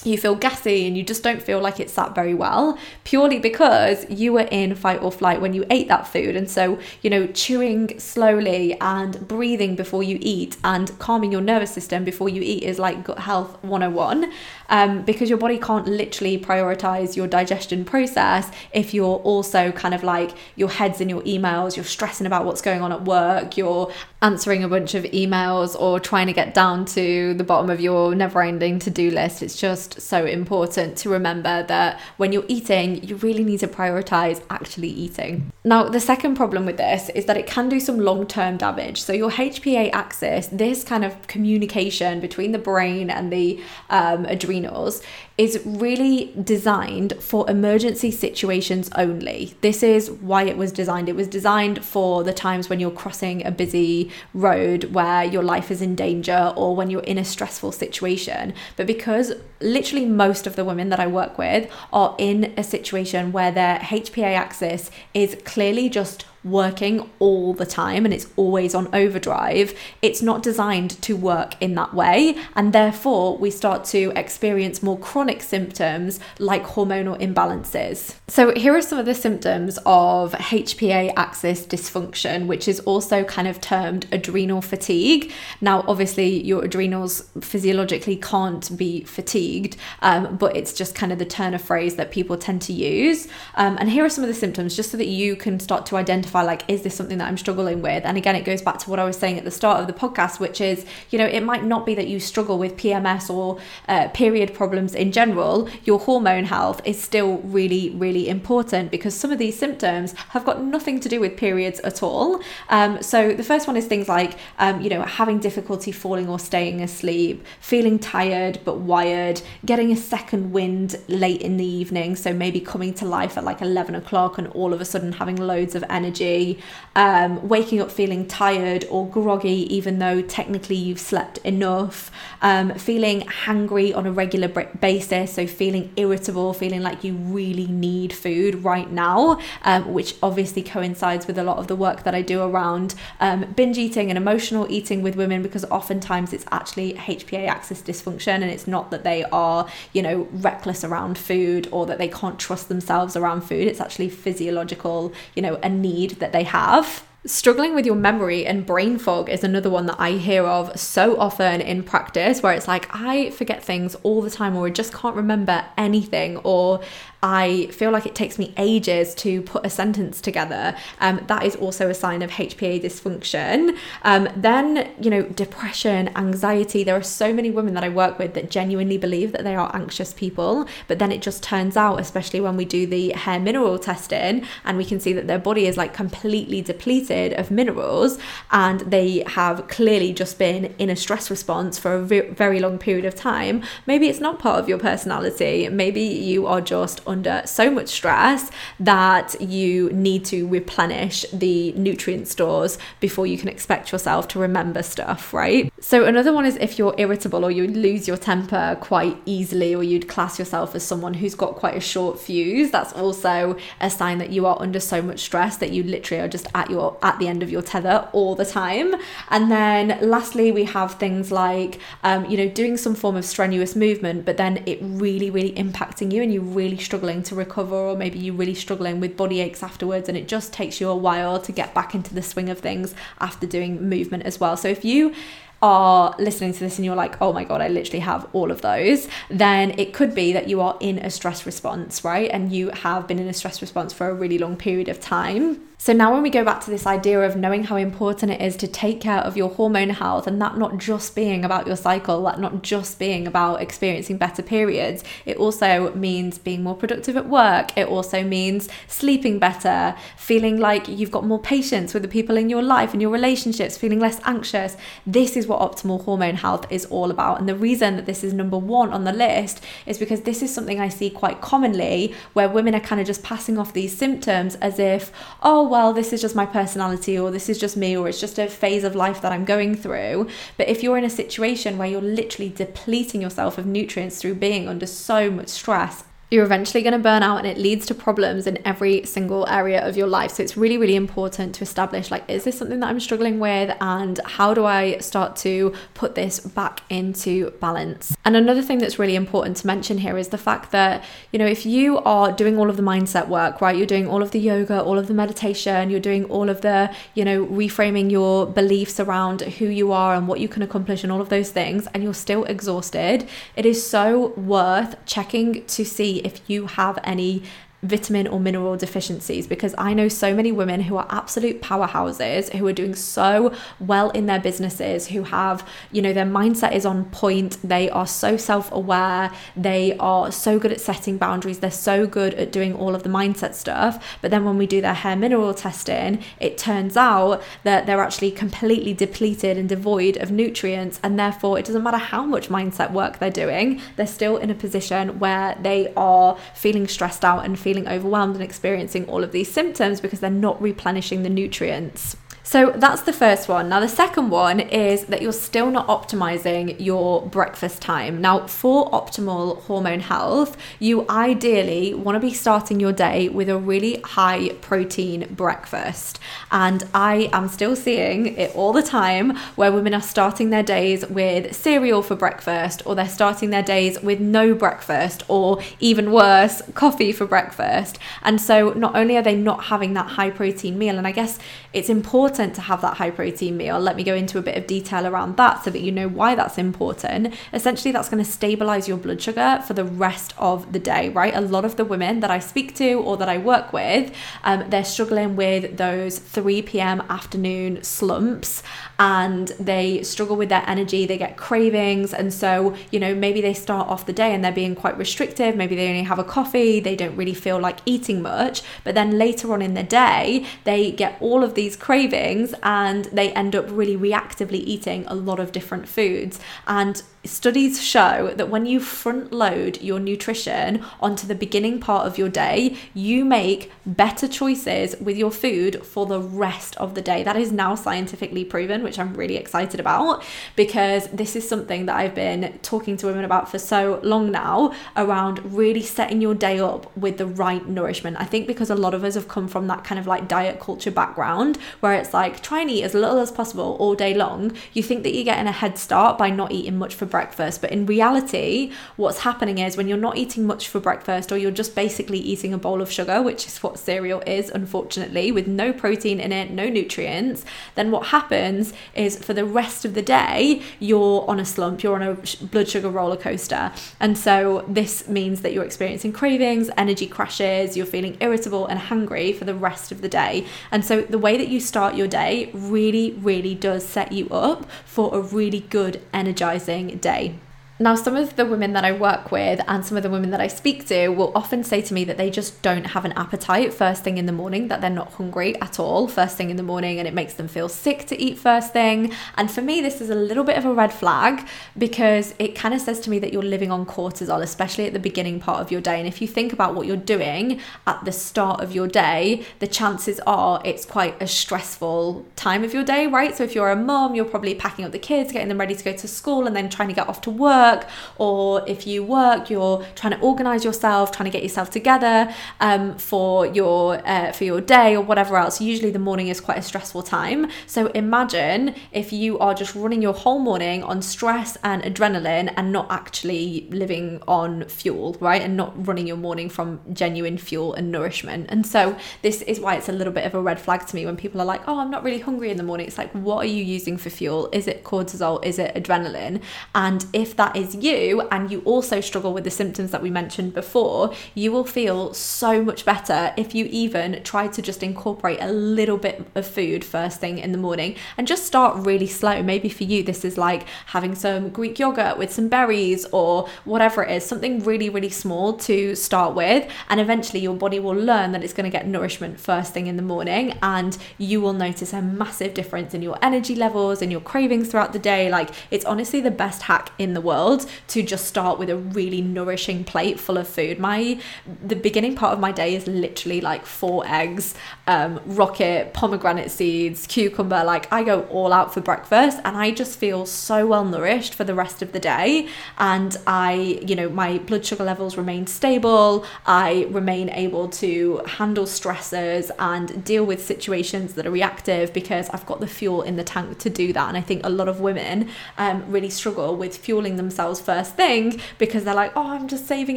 you 0.04 0.16
feel 0.16 0.34
gassy 0.34 0.86
and 0.86 0.96
you 0.96 1.02
just 1.02 1.22
don't 1.22 1.42
feel 1.42 1.60
like 1.60 1.80
it 1.80 1.90
sat 1.90 2.14
very 2.14 2.34
well 2.34 2.78
purely 3.04 3.38
because 3.38 4.08
you 4.08 4.32
were 4.32 4.48
in 4.50 4.74
fight 4.74 5.02
or 5.02 5.10
flight 5.10 5.40
when 5.40 5.54
you 5.54 5.64
ate 5.70 5.88
that 5.88 6.06
food. 6.06 6.36
And 6.36 6.48
so 6.48 6.78
you 7.02 7.10
know 7.10 7.26
chewing 7.28 7.98
slowly 7.98 8.78
and 8.80 9.26
breathing 9.26 9.76
before 9.76 10.02
you 10.02 10.18
eat 10.20 10.56
and 10.64 10.96
calming 10.98 11.32
your 11.32 11.40
nervous 11.40 11.72
system 11.72 12.04
before 12.04 12.28
you 12.28 12.42
eat 12.42 12.62
is 12.62 12.78
like 12.78 13.04
gut 13.04 13.18
health 13.18 13.62
101 13.62 14.32
um, 14.70 15.02
because 15.02 15.28
your 15.28 15.38
body 15.38 15.58
can't 15.58 15.86
literally 15.86 16.38
prioritize 16.38 17.16
your 17.16 17.26
digestion 17.26 17.84
process 17.84 18.50
if 18.72 18.92
you're 18.92 19.18
also 19.18 19.72
kind 19.72 19.94
of 19.94 20.02
like 20.02 20.32
your 20.56 20.68
head's 20.68 21.00
in 21.00 21.08
your 21.08 21.22
emails 21.22 21.76
you're 21.76 21.84
stressing 21.84 22.26
about 22.26 22.44
what's 22.44 22.62
going 22.62 22.82
on 22.82 22.92
at 22.92 23.04
work 23.04 23.56
you're 23.56 23.90
answering 24.20 24.64
a 24.64 24.68
bunch 24.68 24.94
of 24.94 25.04
emails 25.04 25.78
or 25.78 26.00
trying 26.00 26.26
to 26.26 26.32
get 26.32 26.52
down 26.52 26.84
to 26.84 27.34
the 27.34 27.44
bottom 27.44 27.70
of 27.70 27.80
your 27.80 28.14
never 28.14 28.42
ending 28.42 28.78
to 28.80 28.90
do 28.90 29.10
list. 29.10 29.42
It's 29.42 29.56
just 29.56 29.87
just 29.88 30.06
so 30.06 30.24
important 30.24 30.96
to 30.98 31.08
remember 31.08 31.62
that 31.64 32.00
when 32.16 32.32
you're 32.32 32.44
eating, 32.48 33.02
you 33.02 33.16
really 33.16 33.44
need 33.44 33.60
to 33.60 33.68
prioritize 33.68 34.42
actually 34.50 34.88
eating. 34.88 35.52
Now, 35.64 35.88
the 35.88 36.00
second 36.00 36.36
problem 36.36 36.66
with 36.66 36.76
this 36.76 37.08
is 37.10 37.26
that 37.26 37.36
it 37.36 37.46
can 37.46 37.68
do 37.68 37.80
some 37.80 37.98
long 37.98 38.26
term 38.26 38.56
damage. 38.56 39.02
So, 39.02 39.12
your 39.12 39.30
HPA 39.30 39.90
axis, 39.92 40.48
this 40.48 40.84
kind 40.84 41.04
of 41.04 41.26
communication 41.26 42.20
between 42.20 42.52
the 42.52 42.58
brain 42.58 43.10
and 43.10 43.32
the 43.32 43.60
um, 43.90 44.24
adrenals, 44.26 45.02
is 45.38 45.62
really 45.64 46.32
designed 46.42 47.14
for 47.20 47.48
emergency 47.48 48.10
situations 48.10 48.90
only. 48.96 49.54
This 49.60 49.84
is 49.84 50.10
why 50.10 50.42
it 50.42 50.56
was 50.56 50.72
designed. 50.72 51.08
It 51.08 51.14
was 51.14 51.28
designed 51.28 51.84
for 51.84 52.24
the 52.24 52.34
times 52.34 52.68
when 52.68 52.80
you're 52.80 52.90
crossing 52.90 53.46
a 53.46 53.52
busy 53.52 54.10
road 54.34 54.84
where 54.92 55.22
your 55.24 55.44
life 55.44 55.70
is 55.70 55.80
in 55.80 55.94
danger 55.94 56.52
or 56.56 56.74
when 56.74 56.90
you're 56.90 57.02
in 57.02 57.18
a 57.18 57.24
stressful 57.24 57.70
situation. 57.70 58.52
But 58.76 58.88
because 58.88 59.32
literally 59.78 60.06
most 60.06 60.48
of 60.48 60.56
the 60.56 60.64
women 60.64 60.88
that 60.88 60.98
I 60.98 61.06
work 61.06 61.38
with 61.38 61.70
are 61.92 62.16
in 62.18 62.52
a 62.56 62.64
situation 62.64 63.30
where 63.30 63.52
their 63.52 63.78
HPA 63.78 64.34
axis 64.34 64.90
is 65.14 65.36
clearly 65.44 65.88
just 65.88 66.24
working 66.44 67.08
all 67.18 67.52
the 67.52 67.66
time 67.66 68.04
and 68.04 68.14
it's 68.14 68.26
always 68.36 68.74
on 68.74 68.92
overdrive, 68.94 69.78
it's 70.02 70.22
not 70.22 70.42
designed 70.42 70.90
to 71.02 71.16
work 71.16 71.60
in 71.60 71.74
that 71.74 71.94
way. 71.94 72.36
And 72.54 72.72
therefore, 72.72 73.36
we 73.36 73.50
start 73.50 73.84
to 73.86 74.12
experience 74.16 74.82
more 74.82 74.98
chronic 74.98 75.42
symptoms 75.42 76.20
like 76.38 76.64
hormonal 76.64 77.18
imbalances. 77.20 78.14
So, 78.28 78.52
here 78.54 78.74
are 78.74 78.82
some 78.82 78.98
of 78.98 79.06
the 79.06 79.14
symptoms 79.14 79.78
of 79.86 80.32
HPA 80.32 81.12
axis 81.16 81.66
dysfunction, 81.66 82.46
which 82.46 82.68
is 82.68 82.80
also 82.80 83.24
kind 83.24 83.48
of 83.48 83.60
termed 83.60 84.06
adrenal 84.12 84.60
fatigue. 84.60 85.32
Now, 85.60 85.84
obviously, 85.86 86.42
your 86.44 86.64
adrenals 86.64 87.28
physiologically 87.40 88.16
can't 88.16 88.76
be 88.76 89.02
fatigued, 89.04 89.67
um, 90.02 90.36
but 90.36 90.56
it's 90.56 90.72
just 90.72 90.94
kind 90.94 91.12
of 91.12 91.18
the 91.18 91.24
turn 91.24 91.54
of 91.54 91.62
phrase 91.62 91.96
that 91.96 92.10
people 92.10 92.36
tend 92.36 92.62
to 92.62 92.72
use. 92.72 93.28
Um, 93.54 93.76
and 93.78 93.90
here 93.90 94.04
are 94.04 94.08
some 94.08 94.24
of 94.24 94.28
the 94.28 94.34
symptoms 94.34 94.76
just 94.76 94.90
so 94.90 94.96
that 94.96 95.06
you 95.06 95.36
can 95.36 95.60
start 95.60 95.86
to 95.86 95.96
identify 95.96 96.42
like 96.42 96.62
is 96.68 96.82
this 96.82 96.94
something 96.94 97.18
that 97.18 97.28
I'm 97.28 97.36
struggling 97.36 97.82
with? 97.82 98.04
And 98.04 98.16
again 98.16 98.36
it 98.36 98.44
goes 98.44 98.62
back 98.62 98.78
to 98.80 98.90
what 98.90 98.98
I 98.98 99.04
was 99.04 99.16
saying 99.16 99.38
at 99.38 99.44
the 99.44 99.50
start 99.50 99.80
of 99.80 99.86
the 99.86 99.92
podcast 99.92 100.40
which 100.40 100.60
is 100.60 100.84
you 101.10 101.18
know 101.18 101.26
it 101.26 101.42
might 101.42 101.64
not 101.64 101.84
be 101.86 101.94
that 101.94 102.08
you 102.08 102.20
struggle 102.20 102.58
with 102.58 102.76
PMS 102.76 103.30
or 103.30 103.58
uh, 103.88 104.08
period 104.08 104.54
problems 104.54 104.94
in 104.94 105.12
general. 105.12 105.68
Your 105.84 105.98
hormone 105.98 106.44
health 106.44 106.80
is 106.84 107.00
still 107.00 107.38
really 107.38 107.90
really 107.90 108.28
important 108.28 108.90
because 108.90 109.14
some 109.14 109.30
of 109.30 109.38
these 109.38 109.58
symptoms 109.58 110.12
have 110.30 110.44
got 110.44 110.62
nothing 110.62 111.00
to 111.00 111.08
do 111.08 111.20
with 111.20 111.36
periods 111.36 111.80
at 111.80 112.02
all. 112.02 112.40
Um, 112.68 113.02
so 113.02 113.32
the 113.32 113.44
first 113.44 113.66
one 113.66 113.76
is 113.76 113.86
things 113.86 114.08
like 114.08 114.38
um, 114.58 114.80
you 114.80 114.90
know 114.90 115.02
having 115.02 115.38
difficulty 115.38 115.92
falling 115.92 116.28
or 116.28 116.38
staying 116.38 116.80
asleep 116.80 117.44
feeling 117.60 117.98
tired 117.98 118.60
but 118.64 118.78
wired 118.78 119.40
getting 119.64 119.92
a 119.92 119.96
second 119.96 120.52
wind 120.52 120.96
late 121.08 121.42
in 121.42 121.56
the 121.56 121.64
evening 121.64 122.14
so 122.16 122.32
maybe 122.32 122.60
coming 122.60 122.94
to 122.94 123.04
life 123.04 123.36
at 123.36 123.44
like 123.44 123.60
11 123.60 123.94
o'clock 123.94 124.38
and 124.38 124.46
all 124.48 124.72
of 124.72 124.80
a 124.80 124.84
sudden 124.84 125.12
having 125.12 125.36
loads 125.36 125.74
of 125.74 125.84
energy 125.90 126.58
um, 126.98 127.48
waking 127.48 127.80
up 127.80 127.90
feeling 127.90 128.26
tired 128.26 128.84
or 128.90 129.08
groggy, 129.08 129.72
even 129.74 129.98
though 129.98 130.20
technically 130.22 130.76
you've 130.76 130.98
slept 130.98 131.38
enough, 131.38 132.10
um, 132.42 132.74
feeling 132.74 133.20
hangry 133.22 133.94
on 133.96 134.06
a 134.06 134.12
regular 134.12 134.48
basis, 134.48 135.34
so 135.34 135.46
feeling 135.46 135.92
irritable, 135.96 136.52
feeling 136.52 136.82
like 136.82 137.04
you 137.04 137.14
really 137.14 137.66
need 137.66 138.12
food 138.12 138.64
right 138.64 138.90
now, 138.90 139.40
um, 139.62 139.92
which 139.92 140.16
obviously 140.22 140.62
coincides 140.62 141.26
with 141.26 141.38
a 141.38 141.44
lot 141.44 141.58
of 141.58 141.68
the 141.68 141.76
work 141.76 142.02
that 142.02 142.14
I 142.14 142.22
do 142.22 142.42
around 142.42 142.94
um, 143.20 143.52
binge 143.56 143.78
eating 143.78 144.10
and 144.10 144.18
emotional 144.18 144.66
eating 144.68 145.02
with 145.02 145.16
women 145.16 145.42
because 145.42 145.64
oftentimes 145.66 146.32
it's 146.32 146.46
actually 146.50 146.94
HPA 146.94 147.46
axis 147.46 147.80
dysfunction 147.82 148.34
and 148.42 148.44
it's 148.44 148.66
not 148.66 148.90
that 148.90 149.04
they 149.04 149.24
are, 149.24 149.47
you 149.92 150.02
know, 150.02 150.28
reckless 150.32 150.84
around 150.84 151.18
food 151.18 151.68
or 151.70 151.86
that 151.86 151.98
they 151.98 152.08
can't 152.08 152.38
trust 152.38 152.68
themselves 152.68 153.16
around 153.16 153.42
food. 153.42 153.66
It's 153.66 153.80
actually 153.80 154.08
physiological, 154.08 155.12
you 155.34 155.42
know, 155.42 155.56
a 155.62 155.68
need 155.68 156.12
that 156.20 156.32
they 156.32 156.44
have. 156.44 157.04
Struggling 157.26 157.74
with 157.74 157.84
your 157.84 157.96
memory 157.96 158.46
and 158.46 158.64
brain 158.64 158.96
fog 158.96 159.28
is 159.28 159.42
another 159.42 159.68
one 159.68 159.86
that 159.86 159.96
I 159.98 160.12
hear 160.12 160.44
of 160.46 160.78
so 160.78 161.18
often 161.18 161.60
in 161.60 161.82
practice 161.82 162.42
where 162.42 162.52
it's 162.52 162.68
like 162.68 162.88
I 162.94 163.30
forget 163.30 163.62
things 163.62 163.96
all 163.96 164.22
the 164.22 164.30
time 164.30 164.56
or 164.56 164.66
I 164.68 164.70
just 164.70 164.94
can't 164.94 165.16
remember 165.16 165.64
anything 165.76 166.36
or 166.38 166.80
I 167.22 167.66
feel 167.72 167.90
like 167.90 168.06
it 168.06 168.14
takes 168.14 168.38
me 168.38 168.54
ages 168.56 169.14
to 169.16 169.42
put 169.42 169.66
a 169.66 169.70
sentence 169.70 170.20
together. 170.20 170.76
Um, 171.00 171.24
that 171.26 171.44
is 171.44 171.56
also 171.56 171.88
a 171.88 171.94
sign 171.94 172.22
of 172.22 172.30
HPA 172.30 172.80
dysfunction. 172.80 173.76
Um, 174.02 174.28
then, 174.36 174.92
you 175.00 175.10
know, 175.10 175.22
depression, 175.22 176.10
anxiety. 176.16 176.84
There 176.84 176.94
are 176.94 177.02
so 177.02 177.32
many 177.32 177.50
women 177.50 177.74
that 177.74 177.82
I 177.82 177.88
work 177.88 178.18
with 178.18 178.34
that 178.34 178.50
genuinely 178.50 178.98
believe 178.98 179.32
that 179.32 179.42
they 179.42 179.56
are 179.56 179.74
anxious 179.74 180.12
people, 180.12 180.68
but 180.86 181.00
then 181.00 181.10
it 181.10 181.20
just 181.20 181.42
turns 181.42 181.76
out, 181.76 181.98
especially 181.98 182.40
when 182.40 182.56
we 182.56 182.64
do 182.64 182.86
the 182.86 183.10
hair 183.10 183.40
mineral 183.40 183.78
testing, 183.80 184.46
and 184.64 184.78
we 184.78 184.84
can 184.84 185.00
see 185.00 185.12
that 185.12 185.26
their 185.26 185.38
body 185.40 185.66
is 185.66 185.76
like 185.76 185.92
completely 185.92 186.62
depleted 186.62 187.32
of 187.32 187.50
minerals, 187.50 188.18
and 188.52 188.80
they 188.80 189.24
have 189.26 189.66
clearly 189.66 190.12
just 190.12 190.38
been 190.38 190.66
in 190.78 190.88
a 190.88 190.94
stress 190.96 191.30
response 191.30 191.78
for 191.78 191.94
a 191.94 192.02
very 192.32 192.60
long 192.60 192.78
period 192.78 193.04
of 193.04 193.16
time. 193.16 193.62
Maybe 193.86 194.08
it's 194.08 194.20
not 194.20 194.38
part 194.38 194.60
of 194.60 194.68
your 194.68 194.78
personality. 194.78 195.68
Maybe 195.68 196.02
you 196.02 196.46
are 196.46 196.60
just 196.60 197.00
under 197.08 197.42
so 197.46 197.70
much 197.70 197.88
stress 197.88 198.50
that 198.78 199.40
you 199.40 199.90
need 199.90 200.24
to 200.26 200.46
replenish 200.46 201.24
the 201.32 201.72
nutrient 201.72 202.28
stores 202.28 202.78
before 203.00 203.26
you 203.26 203.38
can 203.38 203.48
expect 203.48 203.92
yourself 203.92 204.28
to 204.28 204.38
remember 204.38 204.82
stuff, 204.82 205.32
right? 205.32 205.72
So, 205.80 206.04
another 206.04 206.32
one 206.32 206.44
is 206.44 206.56
if 206.56 206.78
you're 206.78 206.94
irritable 206.98 207.44
or 207.44 207.50
you 207.50 207.66
lose 207.66 208.06
your 208.06 208.16
temper 208.16 208.76
quite 208.80 209.16
easily, 209.24 209.74
or 209.74 209.82
you'd 209.82 210.08
class 210.08 210.38
yourself 210.38 210.74
as 210.74 210.84
someone 210.84 211.14
who's 211.14 211.34
got 211.34 211.54
quite 211.54 211.76
a 211.76 211.80
short 211.80 212.20
fuse, 212.20 212.70
that's 212.70 212.92
also 212.92 213.56
a 213.80 213.90
sign 213.90 214.18
that 214.18 214.30
you 214.30 214.44
are 214.46 214.60
under 214.60 214.80
so 214.80 215.00
much 215.00 215.20
stress 215.20 215.56
that 215.58 215.70
you 215.70 215.82
literally 215.82 216.22
are 216.22 216.28
just 216.28 216.46
at 216.54 216.70
your 216.70 216.96
at 217.02 217.18
the 217.18 217.28
end 217.28 217.42
of 217.42 217.50
your 217.50 217.62
tether 217.62 218.08
all 218.12 218.34
the 218.34 218.44
time. 218.44 218.94
And 219.30 219.50
then 219.50 219.98
lastly, 220.02 220.52
we 220.52 220.64
have 220.64 220.94
things 220.94 221.30
like 221.30 221.78
um, 222.02 222.24
you 222.26 222.36
know 222.36 222.48
doing 222.48 222.76
some 222.76 222.94
form 222.94 223.16
of 223.16 223.24
strenuous 223.24 223.76
movement, 223.76 224.24
but 224.24 224.36
then 224.36 224.62
it 224.66 224.78
really, 224.82 225.30
really 225.30 225.52
impacting 225.52 226.12
you 226.12 226.22
and 226.22 226.32
you 226.32 226.40
really 226.40 226.78
struggle 226.78 226.97
struggling 226.98 227.22
to 227.22 227.36
recover, 227.36 227.76
or 227.76 227.96
maybe 227.96 228.18
you're 228.18 228.34
really 228.34 228.54
struggling 228.54 228.98
with 228.98 229.16
body 229.16 229.40
aches 229.40 229.62
afterwards, 229.62 230.08
and 230.08 230.18
it 230.18 230.26
just 230.26 230.52
takes 230.52 230.80
you 230.80 230.88
a 230.88 230.96
while 230.96 231.40
to 231.40 231.52
get 231.52 231.72
back 231.72 231.94
into 231.94 232.12
the 232.12 232.22
swing 232.22 232.48
of 232.48 232.58
things 232.58 232.92
after 233.20 233.46
doing 233.46 233.88
movement 233.88 234.24
as 234.24 234.40
well. 234.40 234.56
So 234.56 234.66
if 234.66 234.84
you 234.84 235.14
are 235.62 236.14
listening 236.18 236.52
to 236.52 236.58
this 236.58 236.76
and 236.76 236.84
you're 236.84 236.96
like, 236.96 237.20
oh 237.22 237.32
my 237.32 237.44
God, 237.44 237.60
I 237.60 237.68
literally 237.68 238.00
have 238.00 238.28
all 238.32 238.50
of 238.50 238.62
those, 238.62 239.06
then 239.30 239.78
it 239.78 239.92
could 239.92 240.12
be 240.12 240.32
that 240.32 240.48
you 240.48 240.60
are 240.60 240.76
in 240.80 240.98
a 240.98 241.10
stress 241.10 241.46
response, 241.46 242.02
right? 242.04 242.30
And 242.32 242.52
you 242.52 242.70
have 242.70 243.06
been 243.06 243.20
in 243.20 243.28
a 243.28 243.32
stress 243.32 243.60
response 243.60 243.92
for 243.92 244.08
a 244.08 244.14
really 244.14 244.38
long 244.38 244.56
period 244.56 244.88
of 244.88 244.98
time. 244.98 245.60
So 245.80 245.92
now 245.92 246.12
when 246.12 246.24
we 246.24 246.30
go 246.30 246.44
back 246.44 246.60
to 246.64 246.70
this 246.70 246.88
idea 246.88 247.20
of 247.20 247.36
knowing 247.36 247.62
how 247.62 247.76
important 247.76 248.32
it 248.32 248.40
is 248.40 248.56
to 248.56 248.66
take 248.66 249.00
care 249.00 249.20
of 249.20 249.36
your 249.36 249.48
hormone 249.48 249.90
health 249.90 250.26
and 250.26 250.42
that 250.42 250.58
not 250.58 250.78
just 250.78 251.14
being 251.14 251.44
about 251.44 251.68
your 251.68 251.76
cycle, 251.76 252.24
that 252.24 252.40
not 252.40 252.62
just 252.62 252.98
being 252.98 253.28
about 253.28 253.62
experiencing 253.62 254.16
better 254.18 254.42
periods, 254.42 255.04
it 255.24 255.36
also 255.36 255.94
means 255.94 256.36
being 256.36 256.64
more 256.64 256.74
productive 256.74 257.16
at 257.16 257.28
work. 257.28 257.70
It 257.78 257.86
also 257.86 258.24
means 258.24 258.68
sleeping 258.88 259.38
better, 259.38 259.94
feeling 260.16 260.58
like 260.58 260.88
you've 260.88 261.12
got 261.12 261.24
more 261.24 261.40
patience 261.40 261.94
with 261.94 262.02
the 262.02 262.08
people 262.08 262.36
in 262.36 262.50
your 262.50 262.62
life 262.62 262.92
and 262.92 263.00
your 263.00 263.12
relationships, 263.12 263.78
feeling 263.78 264.00
less 264.00 264.20
anxious. 264.24 264.76
This 265.06 265.36
is 265.36 265.46
what 265.46 265.60
optimal 265.60 266.04
hormone 266.04 266.36
health 266.36 266.66
is 266.70 266.86
all 266.86 267.08
about. 267.08 267.38
And 267.38 267.48
the 267.48 267.54
reason 267.54 267.94
that 267.94 268.04
this 268.04 268.24
is 268.24 268.32
number 268.32 268.58
1 268.58 268.92
on 268.92 269.04
the 269.04 269.12
list 269.12 269.62
is 269.86 269.96
because 269.96 270.22
this 270.22 270.42
is 270.42 270.52
something 270.52 270.80
I 270.80 270.88
see 270.88 271.08
quite 271.08 271.40
commonly 271.40 272.16
where 272.32 272.48
women 272.48 272.74
are 272.74 272.80
kind 272.80 273.00
of 273.00 273.06
just 273.06 273.22
passing 273.22 273.58
off 273.58 273.72
these 273.72 273.96
symptoms 273.96 274.56
as 274.56 274.80
if, 274.80 275.12
oh, 275.40 275.67
well, 275.68 275.92
this 275.92 276.12
is 276.12 276.20
just 276.20 276.34
my 276.34 276.46
personality, 276.46 277.18
or 277.18 277.30
this 277.30 277.48
is 277.48 277.58
just 277.58 277.76
me, 277.76 277.96
or 277.96 278.08
it's 278.08 278.20
just 278.20 278.38
a 278.38 278.48
phase 278.48 278.84
of 278.84 278.94
life 278.94 279.20
that 279.22 279.32
I'm 279.32 279.44
going 279.44 279.74
through. 279.74 280.28
But 280.56 280.68
if 280.68 280.82
you're 280.82 280.98
in 280.98 281.04
a 281.04 281.10
situation 281.10 281.78
where 281.78 281.88
you're 281.88 282.00
literally 282.00 282.50
depleting 282.50 283.22
yourself 283.22 283.58
of 283.58 283.66
nutrients 283.66 284.20
through 284.20 284.36
being 284.36 284.68
under 284.68 284.86
so 284.86 285.30
much 285.30 285.48
stress 285.48 286.04
you're 286.30 286.44
eventually 286.44 286.82
going 286.82 286.92
to 286.92 286.98
burn 286.98 287.22
out 287.22 287.38
and 287.38 287.46
it 287.46 287.56
leads 287.56 287.86
to 287.86 287.94
problems 287.94 288.46
in 288.46 288.58
every 288.66 289.04
single 289.06 289.48
area 289.48 289.86
of 289.86 289.96
your 289.96 290.06
life. 290.06 290.32
So 290.32 290.42
it's 290.42 290.56
really, 290.56 290.76
really 290.76 290.96
important 290.96 291.54
to 291.54 291.62
establish 291.62 292.10
like, 292.10 292.28
is 292.28 292.44
this 292.44 292.58
something 292.58 292.80
that 292.80 292.88
I'm 292.88 293.00
struggling 293.00 293.38
with? 293.40 293.74
And 293.80 294.20
how 294.24 294.52
do 294.52 294.66
I 294.66 294.98
start 294.98 295.36
to 295.36 295.72
put 295.94 296.14
this 296.14 296.38
back 296.40 296.82
into 296.90 297.50
balance? 297.60 298.14
And 298.24 298.36
another 298.36 298.60
thing 298.60 298.78
that's 298.78 298.98
really 298.98 299.16
important 299.16 299.56
to 299.58 299.66
mention 299.66 299.98
here 299.98 300.18
is 300.18 300.28
the 300.28 300.38
fact 300.38 300.70
that, 300.72 301.02
you 301.32 301.38
know, 301.38 301.46
if 301.46 301.64
you 301.64 301.98
are 302.00 302.30
doing 302.30 302.58
all 302.58 302.68
of 302.68 302.76
the 302.76 302.82
mindset 302.82 303.28
work, 303.28 303.62
right, 303.62 303.76
you're 303.76 303.86
doing 303.86 304.06
all 304.06 304.22
of 304.22 304.32
the 304.32 304.40
yoga, 304.40 304.82
all 304.82 304.98
of 304.98 305.06
the 305.08 305.14
meditation, 305.14 305.88
you're 305.88 305.98
doing 305.98 306.24
all 306.26 306.50
of 306.50 306.60
the, 306.60 306.94
you 307.14 307.24
know, 307.24 307.46
reframing 307.46 308.10
your 308.10 308.44
beliefs 308.44 309.00
around 309.00 309.40
who 309.40 309.66
you 309.66 309.92
are 309.92 310.14
and 310.14 310.28
what 310.28 310.40
you 310.40 310.48
can 310.48 310.62
accomplish 310.62 311.02
and 311.02 311.10
all 311.10 311.22
of 311.22 311.30
those 311.30 311.50
things, 311.50 311.86
and 311.94 312.02
you're 312.02 312.12
still 312.12 312.44
exhausted, 312.44 313.26
it 313.56 313.64
is 313.64 313.84
so 313.84 314.28
worth 314.34 314.94
checking 315.06 315.64
to 315.64 315.84
see 315.84 316.17
if 316.24 316.40
you 316.48 316.66
have 316.66 316.98
any 317.04 317.42
vitamin 317.82 318.26
or 318.26 318.40
mineral 318.40 318.76
deficiencies 318.76 319.46
because 319.46 319.72
I 319.78 319.94
know 319.94 320.08
so 320.08 320.34
many 320.34 320.50
women 320.50 320.80
who 320.82 320.96
are 320.96 321.06
absolute 321.10 321.62
powerhouses 321.62 322.52
who 322.52 322.66
are 322.66 322.72
doing 322.72 322.94
so 322.94 323.54
well 323.78 324.10
in 324.10 324.26
their 324.26 324.40
businesses 324.40 325.08
who 325.08 325.22
have 325.22 325.66
you 325.92 326.02
know 326.02 326.12
their 326.12 326.26
mindset 326.26 326.72
is 326.72 326.84
on 326.84 327.04
point 327.06 327.56
they 327.62 327.88
are 327.90 328.06
so 328.06 328.36
self-aware 328.36 329.30
they 329.56 329.96
are 329.98 330.32
so 330.32 330.58
good 330.58 330.72
at 330.72 330.80
setting 330.80 331.18
boundaries 331.18 331.60
they're 331.60 331.70
so 331.70 332.04
good 332.04 332.34
at 332.34 332.50
doing 332.50 332.74
all 332.74 332.94
of 332.96 333.04
the 333.04 333.08
mindset 333.08 333.54
stuff. 333.54 334.16
But 334.22 334.30
then 334.32 334.44
when 334.44 334.58
we 334.58 334.66
do 334.66 334.80
their 334.80 334.94
hair 334.94 335.14
mineral 335.14 335.54
testing 335.54 336.24
it 336.40 336.58
turns 336.58 336.96
out 336.96 337.42
that 337.62 337.86
they're 337.86 338.02
actually 338.02 338.32
completely 338.32 338.92
depleted 338.92 339.56
and 339.56 339.68
devoid 339.68 340.16
of 340.16 340.32
nutrients 340.32 340.98
and 341.04 341.16
therefore 341.16 341.60
it 341.60 341.64
doesn't 341.64 341.84
matter 341.84 341.98
how 341.98 342.24
much 342.24 342.48
mindset 342.48 342.90
work 342.90 343.20
they're 343.20 343.30
doing 343.30 343.80
they're 343.94 344.06
still 344.06 344.36
in 344.36 344.50
a 344.50 344.54
position 344.54 345.20
where 345.20 345.56
they 345.62 345.92
are 345.96 346.36
feeling 346.54 346.88
stressed 346.88 347.24
out 347.24 347.44
and 347.44 347.56
feeling 347.56 347.67
overwhelmed 347.76 348.34
and 348.34 348.42
experiencing 348.42 349.06
all 349.08 349.22
of 349.22 349.32
these 349.32 349.52
symptoms 349.52 350.00
because 350.00 350.20
they're 350.20 350.30
not 350.30 350.60
replenishing 350.62 351.22
the 351.22 351.28
nutrients. 351.28 352.16
So 352.48 352.70
that's 352.74 353.02
the 353.02 353.12
first 353.12 353.46
one. 353.46 353.68
Now, 353.68 353.80
the 353.80 353.88
second 353.88 354.30
one 354.30 354.58
is 354.58 355.04
that 355.08 355.20
you're 355.20 355.34
still 355.34 355.70
not 355.70 355.86
optimizing 355.86 356.76
your 356.78 357.20
breakfast 357.26 357.82
time. 357.82 358.22
Now, 358.22 358.46
for 358.46 358.90
optimal 358.90 359.60
hormone 359.64 360.00
health, 360.00 360.56
you 360.78 361.04
ideally 361.10 361.92
want 361.92 362.16
to 362.16 362.20
be 362.20 362.32
starting 362.32 362.80
your 362.80 362.94
day 362.94 363.28
with 363.28 363.50
a 363.50 363.58
really 363.58 364.00
high 364.00 364.54
protein 364.62 365.26
breakfast. 365.34 366.20
And 366.50 366.84
I 366.94 367.28
am 367.34 367.48
still 367.48 367.76
seeing 367.76 368.38
it 368.38 368.56
all 368.56 368.72
the 368.72 368.82
time 368.82 369.36
where 369.56 369.70
women 369.70 369.92
are 369.92 370.00
starting 370.00 370.48
their 370.48 370.62
days 370.62 371.06
with 371.06 371.54
cereal 371.54 372.00
for 372.00 372.16
breakfast, 372.16 372.80
or 372.86 372.94
they're 372.94 373.10
starting 373.10 373.50
their 373.50 373.62
days 373.62 374.00
with 374.00 374.20
no 374.20 374.54
breakfast, 374.54 375.22
or 375.28 375.60
even 375.80 376.12
worse, 376.12 376.62
coffee 376.72 377.12
for 377.12 377.26
breakfast. 377.26 377.98
And 378.22 378.40
so, 378.40 378.70
not 378.70 378.96
only 378.96 379.18
are 379.18 379.22
they 379.22 379.36
not 379.36 379.64
having 379.64 379.92
that 379.92 380.12
high 380.12 380.30
protein 380.30 380.78
meal, 380.78 380.96
and 380.96 381.06
I 381.06 381.12
guess 381.12 381.38
it's 381.74 381.90
important 381.90 382.37
to 382.38 382.60
have 382.60 382.80
that 382.82 382.96
high 382.96 383.10
protein 383.10 383.56
meal. 383.56 383.78
Let 383.78 383.96
me 383.96 384.04
go 384.04 384.14
into 384.14 384.38
a 384.38 384.42
bit 384.42 384.56
of 384.56 384.66
detail 384.66 385.06
around 385.06 385.36
that 385.36 385.64
so 385.64 385.70
that 385.70 385.80
you 385.80 385.92
know 385.92 386.08
why 386.08 386.34
that's 386.34 386.58
important. 386.58 387.34
Essentially, 387.52 387.92
that's 387.92 388.08
going 388.08 388.22
to 388.24 388.30
stabilize 388.30 388.88
your 388.88 388.96
blood 388.96 389.20
sugar 389.20 389.62
for 389.66 389.74
the 389.74 389.84
rest 389.84 390.34
of 390.38 390.72
the 390.72 390.78
day, 390.78 391.08
right? 391.08 391.34
A 391.34 391.40
lot 391.40 391.64
of 391.64 391.76
the 391.76 391.84
women 391.84 392.20
that 392.20 392.30
I 392.30 392.38
speak 392.38 392.74
to 392.76 392.94
or 392.94 393.16
that 393.16 393.28
I 393.28 393.38
work 393.38 393.72
with, 393.72 394.14
um, 394.44 394.68
they're 394.70 394.84
struggling 394.84 395.36
with 395.36 395.76
those 395.76 396.18
3 396.18 396.62
p.m. 396.62 397.02
afternoon 397.08 397.82
slumps 397.82 398.62
and 398.98 399.48
they 399.60 400.02
struggle 400.02 400.36
with 400.36 400.48
their 400.48 400.64
energy, 400.66 401.06
they 401.06 401.18
get 401.18 401.36
cravings. 401.36 402.12
And 402.12 402.32
so, 402.32 402.74
you 402.90 402.98
know, 402.98 403.14
maybe 403.14 403.40
they 403.40 403.54
start 403.54 403.88
off 403.88 404.06
the 404.06 404.12
day 404.12 404.34
and 404.34 404.44
they're 404.44 404.50
being 404.52 404.74
quite 404.74 404.98
restrictive. 404.98 405.54
Maybe 405.54 405.76
they 405.76 405.88
only 405.88 406.02
have 406.02 406.18
a 406.18 406.24
coffee, 406.24 406.80
they 406.80 406.96
don't 406.96 407.16
really 407.16 407.34
feel 407.34 407.60
like 407.60 407.78
eating 407.86 408.20
much. 408.22 408.62
But 408.82 408.94
then 408.94 409.16
later 409.16 409.52
on 409.52 409.62
in 409.62 409.74
the 409.74 409.82
day, 409.82 410.46
they 410.64 410.90
get 410.90 411.16
all 411.20 411.44
of 411.44 411.54
these 411.54 411.76
cravings 411.76 412.54
and 412.62 413.04
they 413.06 413.32
end 413.32 413.54
up 413.54 413.66
really 413.70 413.96
reactively 413.96 414.62
eating 414.64 415.04
a 415.06 415.14
lot 415.14 415.38
of 415.38 415.52
different 415.52 415.88
foods. 415.88 416.40
And 416.66 417.02
studies 417.24 417.82
show 417.82 418.32
that 418.36 418.48
when 418.48 418.64
you 418.66 418.80
front 418.80 419.32
load 419.32 419.80
your 419.82 419.98
nutrition 419.98 420.84
onto 421.00 421.26
the 421.26 421.34
beginning 421.34 421.80
part 421.80 422.06
of 422.06 422.16
your 422.16 422.28
day, 422.28 422.76
you 422.94 423.24
make 423.24 423.70
better 423.84 424.28
choices 424.28 424.96
with 425.00 425.16
your 425.16 425.30
food 425.30 425.84
for 425.84 426.06
the 426.06 426.20
rest 426.20 426.76
of 426.76 426.94
the 426.94 427.02
day. 427.02 427.22
That 427.22 427.36
is 427.36 427.50
now 427.52 427.74
scientifically 427.74 428.44
proven, 428.44 428.82
which 428.82 428.98
I'm 428.98 429.14
really 429.14 429.36
excited 429.36 429.80
about 429.80 430.24
because 430.56 431.08
this 431.08 431.34
is 431.36 431.48
something 431.48 431.86
that 431.86 431.96
I've 431.96 432.14
been 432.14 432.58
talking 432.62 432.96
to 432.98 433.06
women 433.06 433.24
about 433.24 433.50
for 433.50 433.58
so 433.58 434.00
long 434.02 434.30
now 434.30 434.74
around 434.96 435.56
really 435.56 435.82
setting 435.82 436.20
your 436.20 436.34
day 436.34 436.60
up 436.60 436.96
with 436.96 437.18
the 437.18 437.26
right 437.26 437.66
nourishment. 437.66 438.16
I 438.20 438.24
think 438.24 438.46
because 438.46 438.70
a 438.70 438.74
lot 438.74 438.94
of 438.94 439.04
us 439.04 439.14
have 439.14 439.28
come 439.28 439.48
from 439.48 439.66
that 439.66 439.84
kind 439.84 439.98
of 439.98 440.06
like 440.06 440.28
diet 440.28 440.60
culture 440.60 440.90
background 440.90 441.58
where 441.80 441.94
it's 441.94 442.14
like 442.14 442.42
try 442.42 442.60
and 442.60 442.70
eat 442.70 442.84
as 442.84 442.94
little 442.94 443.18
as 443.18 443.32
possible 443.32 443.76
all 443.80 443.94
day 443.94 444.14
long, 444.14 444.52
you 444.72 444.82
think 444.82 445.02
that 445.02 445.14
you're 445.14 445.24
getting 445.24 445.46
a 445.46 445.52
head 445.52 445.78
start 445.78 446.16
by 446.16 446.30
not 446.30 446.52
eating 446.52 446.78
much 446.78 446.94
for 446.94 447.07
breakfast. 447.08 447.60
But 447.60 447.72
in 447.72 447.86
reality, 447.86 448.72
what's 448.96 449.20
happening 449.20 449.58
is 449.58 449.76
when 449.76 449.88
you're 449.88 449.98
not 449.98 450.16
eating 450.16 450.46
much 450.46 450.68
for 450.68 450.80
breakfast 450.80 451.32
or 451.32 451.38
you're 451.38 451.50
just 451.50 451.74
basically 451.74 452.18
eating 452.18 452.52
a 452.54 452.58
bowl 452.58 452.80
of 452.80 452.90
sugar, 452.90 453.22
which 453.22 453.46
is 453.46 453.62
what 453.62 453.78
cereal 453.78 454.20
is, 454.26 454.50
unfortunately, 454.50 455.32
with 455.32 455.46
no 455.46 455.72
protein 455.72 456.20
in 456.20 456.32
it, 456.32 456.50
no 456.50 456.68
nutrients, 456.68 457.44
then 457.74 457.90
what 457.90 458.08
happens 458.08 458.72
is 458.94 459.16
for 459.16 459.34
the 459.34 459.44
rest 459.44 459.84
of 459.84 459.94
the 459.94 460.02
day, 460.02 460.62
you're 460.78 461.24
on 461.28 461.40
a 461.40 461.44
slump, 461.44 461.82
you're 461.82 461.94
on 461.94 462.02
a 462.02 462.14
blood 462.46 462.68
sugar 462.68 462.90
roller 462.90 463.16
coaster. 463.16 463.72
And 464.00 464.16
so 464.16 464.64
this 464.68 465.08
means 465.08 465.40
that 465.40 465.52
you're 465.52 465.64
experiencing 465.64 466.12
cravings, 466.12 466.70
energy 466.76 467.06
crashes, 467.06 467.76
you're 467.76 467.86
feeling 467.86 468.16
irritable 468.20 468.66
and 468.66 468.78
hungry 468.78 469.32
for 469.32 469.44
the 469.44 469.54
rest 469.54 469.90
of 469.92 470.00
the 470.00 470.08
day. 470.08 470.46
And 470.70 470.84
so 470.84 471.02
the 471.02 471.18
way 471.18 471.36
that 471.36 471.48
you 471.48 471.60
start 471.60 471.94
your 471.94 472.08
day 472.08 472.50
really, 472.52 473.12
really 473.12 473.54
does 473.54 473.86
set 473.86 474.12
you 474.12 474.28
up 474.30 474.70
for 474.84 475.14
a 475.14 475.20
really 475.20 475.60
good, 475.60 476.02
energizing 476.12 476.97
day. 477.00 477.34
Now, 477.80 477.94
some 477.94 478.16
of 478.16 478.34
the 478.34 478.44
women 478.44 478.72
that 478.72 478.84
I 478.84 478.90
work 478.90 479.30
with 479.30 479.60
and 479.68 479.86
some 479.86 479.96
of 479.96 480.02
the 480.02 480.10
women 480.10 480.30
that 480.30 480.40
I 480.40 480.48
speak 480.48 480.88
to 480.88 481.10
will 481.10 481.30
often 481.32 481.62
say 481.62 481.80
to 481.82 481.94
me 481.94 482.02
that 482.06 482.16
they 482.16 482.28
just 482.28 482.60
don't 482.60 482.88
have 482.88 483.04
an 483.04 483.12
appetite 483.12 483.72
first 483.72 484.02
thing 484.02 484.18
in 484.18 484.26
the 484.26 484.32
morning, 484.32 484.66
that 484.66 484.80
they're 484.80 484.90
not 484.90 485.12
hungry 485.12 485.54
at 485.60 485.78
all 485.78 486.08
first 486.08 486.36
thing 486.36 486.50
in 486.50 486.56
the 486.56 486.64
morning, 486.64 486.98
and 486.98 487.06
it 487.06 487.14
makes 487.14 487.34
them 487.34 487.46
feel 487.46 487.68
sick 487.68 488.04
to 488.06 488.20
eat 488.20 488.36
first 488.36 488.72
thing. 488.72 489.12
And 489.36 489.48
for 489.48 489.62
me, 489.62 489.80
this 489.80 490.00
is 490.00 490.10
a 490.10 490.16
little 490.16 490.42
bit 490.42 490.58
of 490.58 490.64
a 490.64 490.74
red 490.74 490.92
flag 490.92 491.46
because 491.76 492.34
it 492.40 492.56
kind 492.56 492.74
of 492.74 492.80
says 492.80 492.98
to 493.00 493.10
me 493.10 493.20
that 493.20 493.32
you're 493.32 493.44
living 493.44 493.70
on 493.70 493.86
cortisol, 493.86 494.42
especially 494.42 494.86
at 494.86 494.92
the 494.92 494.98
beginning 494.98 495.38
part 495.38 495.60
of 495.60 495.70
your 495.70 495.80
day. 495.80 496.00
And 496.00 496.08
if 496.08 496.20
you 496.20 496.26
think 496.26 496.52
about 496.52 496.74
what 496.74 496.88
you're 496.88 496.96
doing 496.96 497.60
at 497.86 498.04
the 498.04 498.10
start 498.10 498.60
of 498.60 498.74
your 498.74 498.88
day, 498.88 499.44
the 499.60 499.68
chances 499.68 500.18
are 500.26 500.60
it's 500.64 500.84
quite 500.84 501.14
a 501.22 501.28
stressful 501.28 502.26
time 502.34 502.64
of 502.64 502.74
your 502.74 502.82
day, 502.82 503.06
right? 503.06 503.36
So 503.36 503.44
if 503.44 503.54
you're 503.54 503.70
a 503.70 503.76
mom, 503.76 504.16
you're 504.16 504.24
probably 504.24 504.56
packing 504.56 504.84
up 504.84 504.90
the 504.90 504.98
kids, 504.98 505.30
getting 505.30 505.46
them 505.46 505.58
ready 505.58 505.76
to 505.76 505.84
go 505.84 505.92
to 505.92 506.08
school, 506.08 506.48
and 506.48 506.56
then 506.56 506.68
trying 506.68 506.88
to 506.88 506.94
get 506.94 507.08
off 507.08 507.20
to 507.20 507.30
work 507.30 507.67
work, 507.68 507.88
or 508.16 508.62
if 508.68 508.86
you 508.86 509.02
work, 509.02 509.50
you're 509.50 509.84
trying 509.94 510.12
to 510.12 510.20
organize 510.20 510.64
yourself, 510.64 511.12
trying 511.12 511.30
to 511.30 511.34
get 511.36 511.42
yourself 511.42 511.70
together 511.70 512.32
um, 512.60 512.96
for 512.98 513.46
your 513.46 514.06
uh, 514.06 514.32
for 514.32 514.44
your 514.44 514.60
day 514.60 514.96
or 514.96 515.02
whatever 515.02 515.36
else. 515.36 515.60
Usually, 515.60 515.90
the 515.90 515.98
morning 515.98 516.28
is 516.28 516.40
quite 516.40 516.58
a 516.58 516.62
stressful 516.62 517.02
time. 517.02 517.50
So 517.66 517.86
imagine 517.88 518.74
if 518.92 519.12
you 519.12 519.38
are 519.38 519.54
just 519.54 519.74
running 519.74 520.02
your 520.02 520.14
whole 520.14 520.38
morning 520.38 520.82
on 520.82 521.02
stress 521.02 521.56
and 521.62 521.82
adrenaline 521.82 522.52
and 522.56 522.72
not 522.72 522.86
actually 522.90 523.68
living 523.70 524.20
on 524.26 524.64
fuel, 524.68 525.16
right? 525.20 525.42
And 525.42 525.56
not 525.56 525.70
running 525.86 526.06
your 526.06 526.16
morning 526.16 526.48
from 526.48 526.80
genuine 526.92 527.38
fuel 527.38 527.74
and 527.74 527.90
nourishment. 527.90 528.46
And 528.48 528.66
so 528.66 528.96
this 529.22 529.42
is 529.42 529.60
why 529.60 529.76
it's 529.76 529.88
a 529.88 529.92
little 529.92 530.12
bit 530.12 530.24
of 530.24 530.34
a 530.34 530.40
red 530.40 530.60
flag 530.60 530.86
to 530.86 530.96
me 530.96 531.06
when 531.06 531.16
people 531.16 531.40
are 531.40 531.44
like, 531.44 531.62
"Oh, 531.68 531.78
I'm 531.78 531.90
not 531.90 532.02
really 532.02 532.20
hungry 532.20 532.50
in 532.50 532.56
the 532.56 532.62
morning." 532.62 532.86
It's 532.86 532.98
like, 532.98 533.12
what 533.12 533.38
are 533.44 533.52
you 533.58 533.64
using 533.64 533.96
for 533.96 534.10
fuel? 534.10 534.48
Is 534.52 534.66
it 534.66 534.84
cortisol? 534.84 535.44
Is 535.44 535.58
it 535.58 535.74
adrenaline? 535.74 536.40
And 536.74 537.04
if 537.12 537.36
that 537.36 537.56
is 537.58 537.74
you 537.74 538.22
and 538.30 538.50
you 538.50 538.60
also 538.60 539.00
struggle 539.00 539.32
with 539.32 539.44
the 539.44 539.50
symptoms 539.50 539.90
that 539.90 540.02
we 540.02 540.10
mentioned 540.10 540.54
before, 540.54 541.12
you 541.34 541.50
will 541.50 541.64
feel 541.64 542.14
so 542.14 542.62
much 542.62 542.84
better 542.84 543.34
if 543.36 543.54
you 543.54 543.66
even 543.66 544.22
try 544.22 544.46
to 544.48 544.62
just 544.62 544.82
incorporate 544.82 545.38
a 545.40 545.50
little 545.50 545.98
bit 545.98 546.26
of 546.34 546.46
food 546.46 546.84
first 546.84 547.20
thing 547.20 547.38
in 547.38 547.52
the 547.52 547.58
morning 547.58 547.96
and 548.16 548.26
just 548.26 548.44
start 548.44 548.86
really 548.86 549.06
slow. 549.06 549.42
Maybe 549.42 549.68
for 549.68 549.84
you, 549.84 550.02
this 550.02 550.24
is 550.24 550.38
like 550.38 550.66
having 550.86 551.14
some 551.14 551.48
Greek 551.50 551.78
yogurt 551.78 552.16
with 552.16 552.32
some 552.32 552.48
berries 552.48 553.04
or 553.06 553.48
whatever 553.64 554.04
it 554.04 554.16
is, 554.16 554.24
something 554.24 554.62
really, 554.64 554.88
really 554.88 555.10
small 555.10 555.54
to 555.54 555.94
start 555.96 556.34
with. 556.34 556.70
And 556.88 557.00
eventually, 557.00 557.40
your 557.40 557.54
body 557.54 557.80
will 557.80 557.96
learn 557.96 558.32
that 558.32 558.44
it's 558.44 558.52
going 558.52 558.70
to 558.70 558.76
get 558.76 558.86
nourishment 558.86 559.40
first 559.40 559.74
thing 559.74 559.88
in 559.88 559.96
the 559.96 560.02
morning, 560.02 560.56
and 560.62 560.96
you 561.18 561.40
will 561.40 561.52
notice 561.52 561.92
a 561.92 562.00
massive 562.00 562.54
difference 562.54 562.94
in 562.94 563.02
your 563.02 563.18
energy 563.22 563.54
levels 563.54 564.00
and 564.00 564.12
your 564.12 564.20
cravings 564.20 564.68
throughout 564.68 564.92
the 564.92 564.98
day. 564.98 565.28
Like, 565.28 565.50
it's 565.70 565.84
honestly 565.84 566.20
the 566.20 566.30
best 566.30 566.62
hack 566.62 566.92
in 566.98 567.14
the 567.14 567.20
world 567.20 567.47
to 567.56 568.02
just 568.02 568.26
start 568.26 568.58
with 568.58 568.70
a 568.70 568.76
really 568.76 569.20
nourishing 569.20 569.84
plate 569.84 570.20
full 570.20 570.36
of 570.36 570.46
food. 570.46 570.78
My 570.78 571.20
the 571.64 571.76
beginning 571.76 572.14
part 572.14 572.32
of 572.32 572.40
my 572.40 572.52
day 572.52 572.74
is 572.74 572.86
literally 572.86 573.40
like 573.40 573.66
four 573.66 574.06
eggs, 574.06 574.54
um, 574.86 575.20
rocket, 575.26 575.94
pomegranate 575.94 576.50
seeds, 576.50 577.06
cucumber. 577.06 577.64
Like 577.64 577.90
I 577.92 578.02
go 578.02 578.22
all 578.24 578.52
out 578.52 578.74
for 578.74 578.80
breakfast, 578.80 579.38
and 579.44 579.56
I 579.56 579.70
just 579.70 579.98
feel 579.98 580.26
so 580.26 580.66
well 580.66 580.84
nourished 580.84 581.34
for 581.34 581.44
the 581.44 581.54
rest 581.54 581.82
of 581.82 581.92
the 581.92 582.00
day. 582.00 582.48
And 582.78 583.16
I, 583.26 583.80
you 583.86 583.94
know, 583.96 584.08
my 584.08 584.38
blood 584.38 584.64
sugar 584.64 584.84
levels 584.84 585.16
remain 585.16 585.46
stable. 585.46 586.24
I 586.46 586.86
remain 586.90 587.30
able 587.30 587.68
to 587.68 588.20
handle 588.26 588.64
stressors 588.64 589.50
and 589.58 590.04
deal 590.04 590.24
with 590.24 590.44
situations 590.44 591.14
that 591.14 591.26
are 591.26 591.30
reactive 591.30 591.92
because 591.92 592.28
I've 592.30 592.46
got 592.46 592.60
the 592.60 592.66
fuel 592.66 593.02
in 593.02 593.16
the 593.16 593.24
tank 593.24 593.58
to 593.58 593.70
do 593.70 593.92
that. 593.92 594.08
And 594.08 594.16
I 594.16 594.20
think 594.20 594.42
a 594.44 594.50
lot 594.50 594.68
of 594.68 594.80
women 594.80 595.30
um, 595.56 595.84
really 595.90 596.10
struggle 596.10 596.56
with 596.56 596.76
fueling 596.76 597.16
themselves 597.16 597.37
first 597.60 597.94
thing 597.94 598.40
because 598.58 598.84
they're 598.84 598.94
like, 598.94 599.12
oh, 599.16 599.28
I'm 599.28 599.48
just 599.48 599.66
saving 599.66 599.96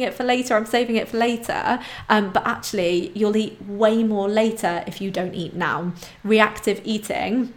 it 0.00 0.14
for 0.14 0.24
later. 0.24 0.54
I'm 0.54 0.66
saving 0.66 0.96
it 0.96 1.08
for 1.08 1.18
later. 1.18 1.80
Um, 2.08 2.32
but 2.32 2.46
actually, 2.46 3.10
you'll 3.14 3.36
eat 3.36 3.60
way 3.62 4.04
more 4.04 4.28
later 4.28 4.84
if 4.86 5.00
you 5.00 5.10
don't 5.10 5.34
eat 5.34 5.54
now. 5.54 5.92
Reactive 6.24 6.80
eating 6.84 7.52